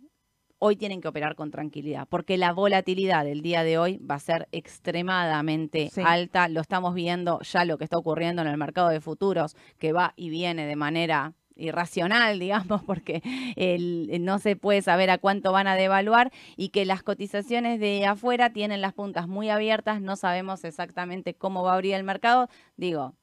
[0.64, 4.20] hoy tienen que operar con tranquilidad, porque la volatilidad del día de hoy va a
[4.20, 6.02] ser extremadamente Sí.
[6.04, 6.48] alta.
[6.48, 10.12] Lo estamos viendo ya lo que está ocurriendo en el mercado de futuros, que va
[10.14, 13.22] y viene de manera irracional, digamos, porque
[13.56, 18.06] el- no se puede saber a cuánto van a devaluar y que las cotizaciones de
[18.06, 22.48] afuera tienen las puntas muy abiertas, no sabemos exactamente cómo va a abrir el mercado.
[22.76, 23.14] Digo,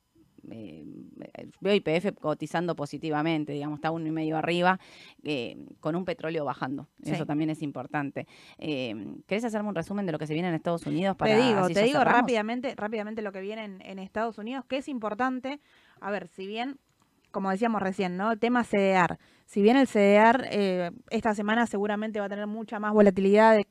[0.52, 0.84] eh,
[1.62, 4.80] veo IPF cotizando positivamente, digamos, está uno y medio arriba,
[5.24, 6.88] eh, con un petróleo bajando.
[7.04, 7.12] Sí.
[7.12, 8.28] Eso también es importante.
[8.58, 8.96] Eh,
[9.28, 11.16] ¿Querés hacerme un resumen de lo que se viene en Estados Unidos?
[11.16, 12.22] Para te digo, te digo cerramos?
[12.22, 15.60] rápidamente, rápidamente lo que viene en, en Estados Unidos, que es importante.
[16.02, 16.78] A ver, si bien,
[17.32, 18.32] como decíamos recién, ¿no?
[18.32, 19.18] El tema CDR.
[19.46, 23.68] Si bien el CDR eh, esta semana seguramente va a tener mucha más volatilidad, de-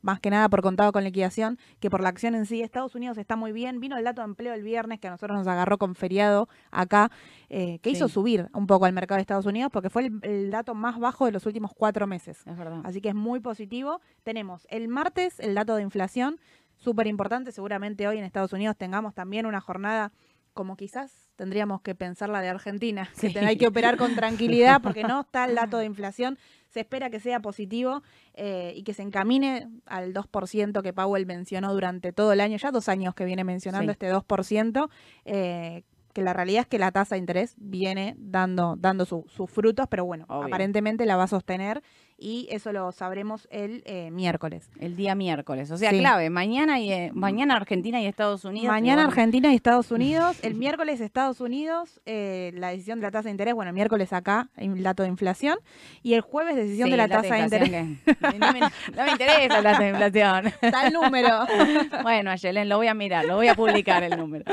[0.00, 2.62] más que nada por contado con liquidación, que por la acción en sí.
[2.62, 3.80] Estados Unidos está muy bien.
[3.80, 7.10] Vino el dato de empleo el viernes, que a nosotros nos agarró con feriado acá,
[7.48, 10.50] eh, que hizo subir un poco al mercado de Estados Unidos, porque fue el, el
[10.50, 12.38] dato más bajo de los últimos cuatro meses.
[12.46, 12.80] Es verdad.
[12.84, 14.00] Así que es muy positivo.
[14.22, 16.38] Tenemos el martes el dato de inflación,
[16.76, 17.52] súper importante.
[17.52, 20.12] Seguramente hoy en Estados Unidos tengamos también una jornada
[20.54, 23.38] como quizás tendríamos que pensar la de Argentina, que Sí.
[23.38, 26.38] hay que operar con tranquilidad porque no está el dato de inflación.
[26.72, 28.02] Se espera que sea positivo
[28.34, 32.70] eh, y que se encamine al 2% que Powell mencionó durante todo el año, ya
[32.70, 33.92] dos años que viene mencionando Sí.
[33.92, 34.88] este 2%.
[35.24, 35.82] eh,
[36.14, 39.86] que la realidad es que la tasa de interés viene dando, dando su- sus frutos,
[39.88, 40.46] pero bueno, Obvio.
[40.48, 41.82] aparentemente la va a sostener
[42.22, 44.70] y eso lo sabremos el eh, miércoles.
[44.78, 45.70] El día miércoles.
[45.72, 45.98] O sea, Sí.
[45.98, 48.68] clave, mañana y eh, mañana Argentina y Estados Unidos.
[48.68, 53.24] Mañana Argentina y Estados Unidos, el miércoles Estados Unidos, eh, la decisión de la tasa
[53.24, 55.58] de interés, bueno, el miércoles acá, el dato de inflación,
[56.02, 57.70] y el jueves decisión sí, de la tasa de interés.
[57.70, 60.46] que- no, me, no me interesa el dato de inflación.
[60.62, 61.40] Está el número.
[62.02, 64.44] bueno, Ayelen, lo voy a mirar, lo voy a publicar el número.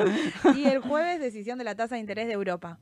[0.55, 2.79] y el jueves decisión de la tasa de interés de Europa.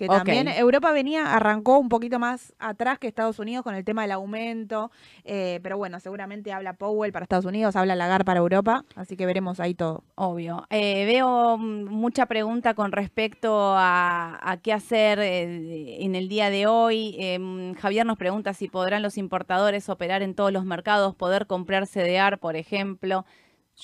[0.00, 4.00] Que también Europa venía, arrancó un poquito más atrás que Estados Unidos con el tema
[4.02, 4.90] del aumento,
[5.24, 9.26] eh, pero bueno, seguramente habla Powell para Estados Unidos, habla Lagarde para Europa, así que
[9.26, 10.02] veremos ahí todo.
[10.14, 10.66] Obvio.
[10.70, 16.48] Eh, veo mm, mucha pregunta con respecto a, a qué hacer eh, en el día
[16.48, 17.16] de hoy.
[17.38, 21.86] Mm, Javier nos pregunta si podrán los importadores operar en todos los mercados, poder comprar
[21.86, 23.26] CDR, por ejemplo.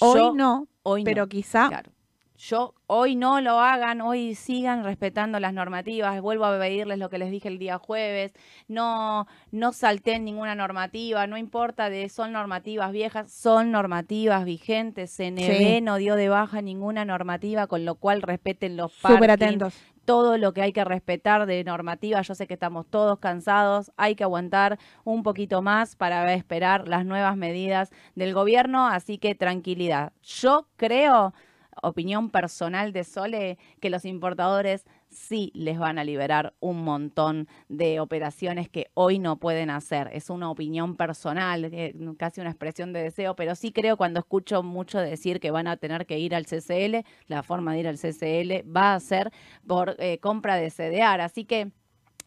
[0.01, 1.05] Hoy Yo- no, hoy no.
[1.05, 1.91] pero quizá Claro.
[2.39, 6.21] Yo hoy no lo hagan, hoy sigan respetando las normativas.
[6.21, 8.33] Vuelvo a pedirles lo que les dije el día jueves.
[8.69, 15.11] No, no salten ninguna normativa, no importa de son normativas viejas, son normativas vigentes.
[15.17, 15.81] CNB Sí.
[15.81, 19.75] no dio de baja ninguna normativa, con lo cual respeten los súper atentos.
[20.05, 22.23] todo lo que hay que respetar de normativa.
[22.23, 27.05] Yo sé que estamos todos cansados, hay que aguantar un poquito más para esperar las
[27.05, 30.13] nuevas medidas del gobierno, así que tranquilidad.
[30.23, 31.35] Yo creo,
[31.83, 38.01] opinión personal de Sole, que los importadores sí les van a liberar un montón de
[38.01, 40.11] operaciones que hoy no pueden hacer.
[40.13, 44.63] Es una opinión personal, eh, casi una expresión de deseo, pero sí creo cuando escucho
[44.63, 47.99] mucho decir que van a tener que ir al CCL, la forma de ir al
[47.99, 49.31] CCL va a ser
[49.67, 51.21] por eh, compra de CDR.
[51.21, 51.71] Así que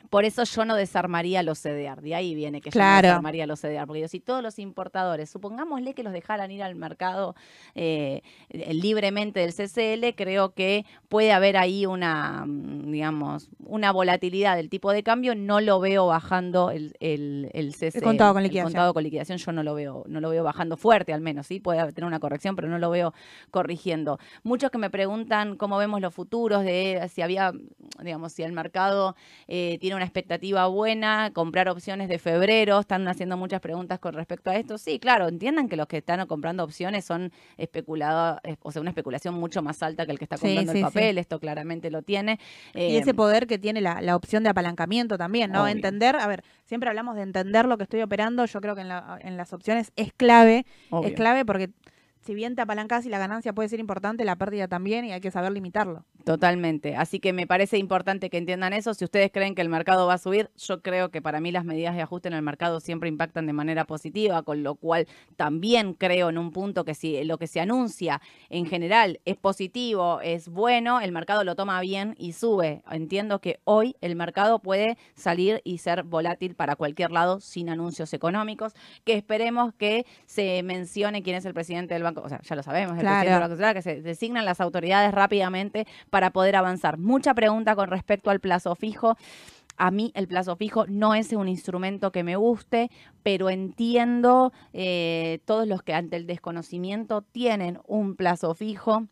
[0.09, 2.01] por eso yo no desarmaría los CDR.
[2.01, 3.85] De ahí viene que yo no desarmaría los CDR.
[3.85, 7.35] Porque yo, si todos los importadores, supongámosle que los dejaran ir al mercado
[7.75, 14.69] eh, libremente del CCL, creo que puede haber ahí una, mm, digamos, una volatilidad del
[14.69, 15.35] tipo de cambio.
[15.35, 18.01] No lo veo bajando el, el, el CCL.
[18.01, 18.71] contado con El liquidación.
[18.71, 21.59] contado con liquidación yo no lo veo, no lo veo bajando fuerte al menos, sí,
[21.59, 23.13] puede tener una corrección, pero no lo veo
[23.51, 24.19] corrigiendo.
[24.43, 27.51] Muchos que me preguntan cómo vemos los futuros, de si había,
[28.01, 29.15] digamos, si el mercado
[29.47, 34.49] eh, tiene una expectativa buena, comprar opciones de febrero, están haciendo muchas preguntas con respecto
[34.49, 34.77] a esto.
[34.77, 39.35] Sí, claro, entiendan que los que están comprando opciones son especulados, o sea, una especulación
[39.35, 40.91] mucho más alta que el que está comprando sí, el sí.
[40.91, 42.39] papel, esto claramente lo tiene.
[42.73, 45.63] Y Eh, ese poder que tiene la, la opción de apalancamiento también, ¿no?
[45.63, 45.71] Obvio.
[45.73, 48.89] Entender, a ver, siempre hablamos de entender lo que estoy operando, yo creo que en,
[48.89, 51.09] la- en las opciones es clave, obvio.
[51.09, 51.69] es clave porque
[52.21, 55.21] si bien te apalancas y la ganancia puede ser importante, la pérdida también y hay
[55.21, 56.05] que saber limitarlo.
[56.29, 56.95] Totalmente.
[56.95, 58.93] Así que me parece importante que entiendan eso.
[58.93, 61.65] Si ustedes creen que el mercado va a subir, yo creo que para mí las
[61.65, 65.07] medidas de ajuste en el mercado siempre impactan de manera positiva, con lo cual
[65.37, 68.21] también creo en un punto que si lo que se anuncia
[68.51, 72.83] en general es positivo, es bueno, el mercado lo toma bien y sube.
[72.91, 78.13] Entiendo que hoy el mercado puede salir y ser volátil para cualquier lado sin anuncios
[78.13, 78.73] económicos,
[79.03, 82.61] que esperemos que se mencione quién es el presidente del banco, o sea, ya lo
[82.61, 83.15] sabemos, el Claro.
[83.15, 86.97] presidente del Banco Central, que se designan las autoridades rápidamente para poder avanzar.
[86.97, 89.17] Mucha pregunta con respecto al plazo fijo.
[89.77, 92.91] A mí el plazo fijo no es un instrumento que me guste,
[93.23, 99.07] pero entiendo eh, todos los que ante el desconocimiento tienen un plazo fijo.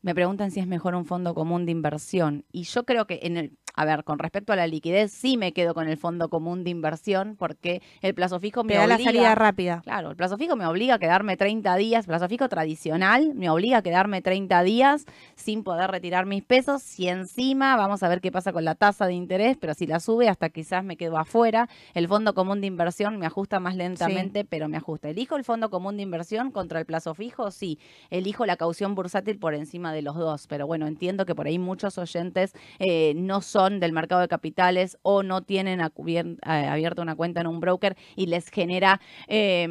[0.00, 2.44] Me preguntan si es mejor un fondo común de inversión.
[2.50, 5.52] Y yo creo que en el, a ver, con respecto a la liquidez, sí me
[5.52, 8.94] quedo con el fondo común de inversión porque el plazo fijo me Te da la
[8.96, 9.80] obliga- salida rápida.
[9.84, 13.78] Claro, el plazo fijo me obliga a quedarme 30 días, plazo fijo tradicional me obliga
[13.78, 15.06] a quedarme 30 días
[15.36, 16.82] sin poder retirar mis pesos.
[16.82, 20.00] Si encima, vamos a ver qué pasa con la tasa de interés, pero si la
[20.00, 21.68] sube hasta quizás me quedo afuera.
[21.94, 25.08] El fondo común de inversión me ajusta más lentamente, pero me ajusta.
[25.08, 27.50] ¿Elijo el fondo común de inversión contra el plazo fijo?
[27.50, 27.78] Sí.
[28.10, 31.58] Elijo la caución bursátil por encima de los dos, pero bueno, entiendo que por ahí
[31.58, 37.16] muchos oyentes eh, no son del mercado de capitales o no tienen eh, abierta una
[37.16, 39.66] cuenta en un broker y les genera eh,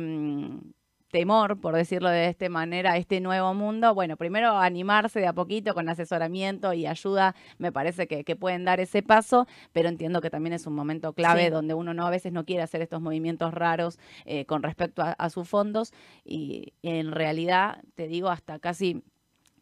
[1.11, 3.93] temor, por decirlo de esta manera, a este nuevo mundo.
[3.93, 8.63] Bueno, primero animarse de a poquito con asesoramiento y ayuda, me parece que, que pueden
[8.63, 11.49] dar ese paso, pero entiendo que también es un momento clave Sí.
[11.49, 15.11] donde uno no a veces no quiere hacer estos movimientos raros eh, con respecto a,
[15.11, 15.91] a sus fondos
[16.23, 19.03] y en realidad, te digo, hasta casi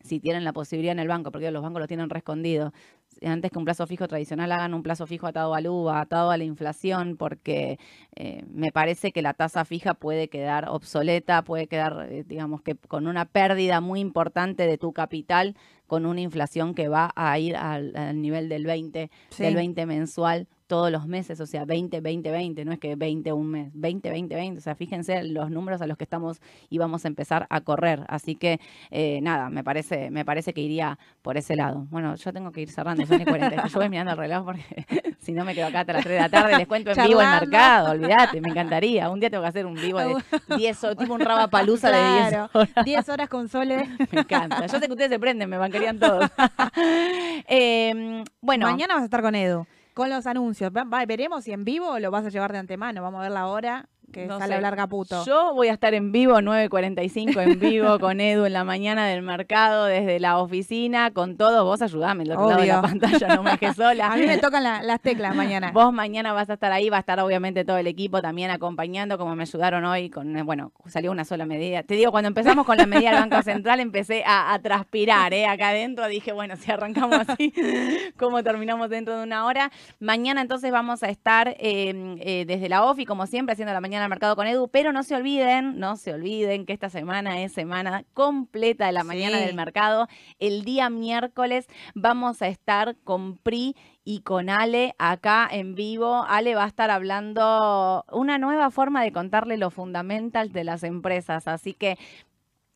[0.01, 2.73] si tienen la posibilidad en el banco, porque los bancos lo tienen rescondido.
[3.21, 6.37] Antes que un plazo fijo tradicional, hagan un plazo fijo atado al UVA, atado a
[6.37, 7.77] la inflación, porque
[8.15, 12.75] eh, me parece que la tasa fija puede quedar obsoleta, puede quedar, eh, digamos, que
[12.75, 17.57] con una pérdida muy importante de tu capital, con una inflación que va a ir
[17.57, 19.43] al, al nivel del 20, Sí.
[19.43, 23.33] del 20 mensual todos los meses, o sea, 20, 20, 20, no es que 20
[23.33, 26.39] un mes, 20, 20, 20, o sea, fíjense los números a los que estamos
[26.69, 28.59] y vamos a empezar a correr, así que
[28.91, 31.87] eh, nada, me parece, me parece que iría por ese lado.
[31.89, 34.63] Bueno, yo tengo que ir cerrando, son las 40, yo voy mirando el reloj porque
[35.19, 37.19] si no me quedo acá hasta las 3 de la tarde, les cuento en vivo
[37.19, 37.45] el Charlando.
[37.47, 40.15] mercado, olvídate, me encantaría, un día tengo que hacer un vivo de
[40.57, 42.49] 10 horas, tipo un rabapalusa de 10 Claro.
[42.53, 42.85] horas.
[42.85, 43.87] 10 horas con Sole.
[44.11, 44.65] Me encanta.
[44.67, 46.29] Yo sé que ustedes se prenden, me bancarían todos.
[47.47, 49.65] Eh, bueno, Mañana vas a estar con Edu.
[49.99, 50.71] Con los anuncios.
[50.71, 53.01] Va- veremos si en vivo lo vas a llevar de antemano.
[53.01, 55.23] Vamos a ver la hora que No sale a hablar Caputo.
[55.25, 59.21] Yo voy a estar en vivo, 9.45 en vivo con Edu en la mañana del
[59.21, 61.63] mercado desde la oficina, con todos.
[61.63, 64.07] Vos ayudame, del otro lado de la pantalla, no me dejes sola.
[64.11, 65.71] A mí me tocan la- las teclas mañana.
[65.71, 69.17] Vos mañana vas a estar ahí, va a estar obviamente todo el equipo también acompañando,
[69.17, 71.83] como me ayudaron hoy con, eh, bueno, salió una sola medida.
[71.83, 75.45] Te digo, cuando empezamos con la medida del Banco Central empecé a, a transpirar, ¿eh?
[75.45, 77.53] Acá adentro dije, bueno, si arrancamos así,
[78.17, 79.71] ¿cómo terminamos dentro de una hora?
[79.99, 83.98] Mañana entonces vamos a estar eh, eh, desde la OFI, como siempre, haciendo la mañana
[84.01, 87.53] al mercado con Edu, pero no se olviden, no se olviden que esta semana es
[87.53, 89.45] semana completa de la mañana Sí.
[89.45, 90.07] del mercado.
[90.39, 96.23] El día miércoles vamos a estar con PRI y con Ale acá en vivo.
[96.27, 101.47] Ale va a estar hablando una nueva forma de contarle los fundamentals de las empresas.
[101.47, 101.97] Así que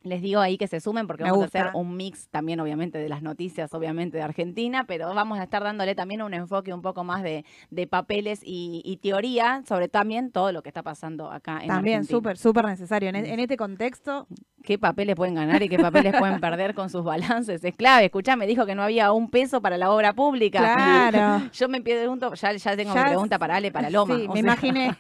[0.03, 1.59] les digo ahí que se sumen porque Me vamos gusta.
[1.59, 5.43] a hacer un mix también obviamente de las noticias, obviamente de Argentina, pero vamos a
[5.43, 9.87] estar dándole también un enfoque un poco más de, de papeles y, y teoría sobre
[9.89, 12.17] también todo lo que está pasando acá en También Argentina.
[12.17, 13.09] súper, súper necesario.
[13.09, 14.27] En, en este contexto,
[14.63, 17.63] qué papeles pueden ganar y qué papeles pueden perder con sus balances.
[17.63, 18.05] Es clave.
[18.05, 20.59] Escuchá, me dijo que no había un peso para la obra pública.
[20.59, 21.49] claro.
[21.53, 24.15] Yo me pregunto, ya, ya tengo Ya mi pregunta para Ale, para Loma.
[24.15, 24.95] Sí, me sea, imaginé.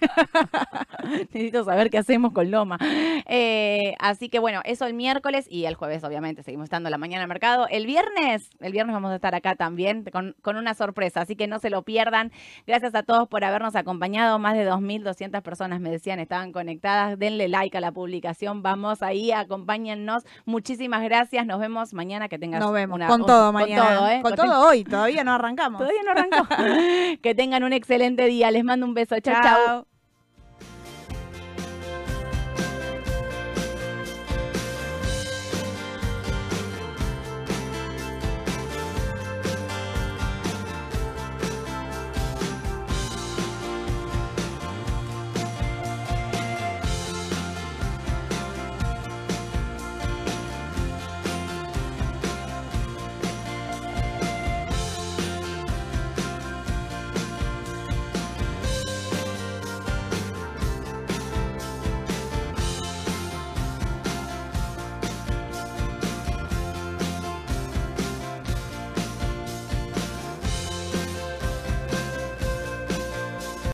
[1.03, 2.77] Necesito saber qué hacemos con Loma.
[3.25, 7.23] Eh, así que bueno, eso el miércoles y el jueves, obviamente, seguimos estando la mañana
[7.23, 7.67] al mercado.
[7.69, 11.47] El viernes, el viernes vamos a estar acá también con, con una sorpresa, así que
[11.47, 12.31] no se lo pierdan.
[12.67, 14.39] Gracias a todos por habernos acompañado.
[14.39, 17.17] Más de 2.200 personas me decían estaban conectadas.
[17.17, 18.61] Denle like a la publicación.
[18.61, 20.23] Vamos ahí, acompáñennos.
[20.45, 21.45] Muchísimas gracias.
[21.45, 22.27] Nos vemos mañana.
[22.29, 22.95] Que tengas Nos vemos.
[22.95, 23.85] una- con un- todo mañana.
[23.85, 24.21] Con todo, ¿eh?
[24.21, 24.83] Con todo hoy.
[24.83, 25.79] Todavía no arrancamos.
[25.79, 26.47] Todavía no arrancó.
[27.21, 28.51] que tengan un excelente día.
[28.51, 29.19] Les mando un beso.
[29.19, 29.33] Chau.
[29.43, 29.87] Chao.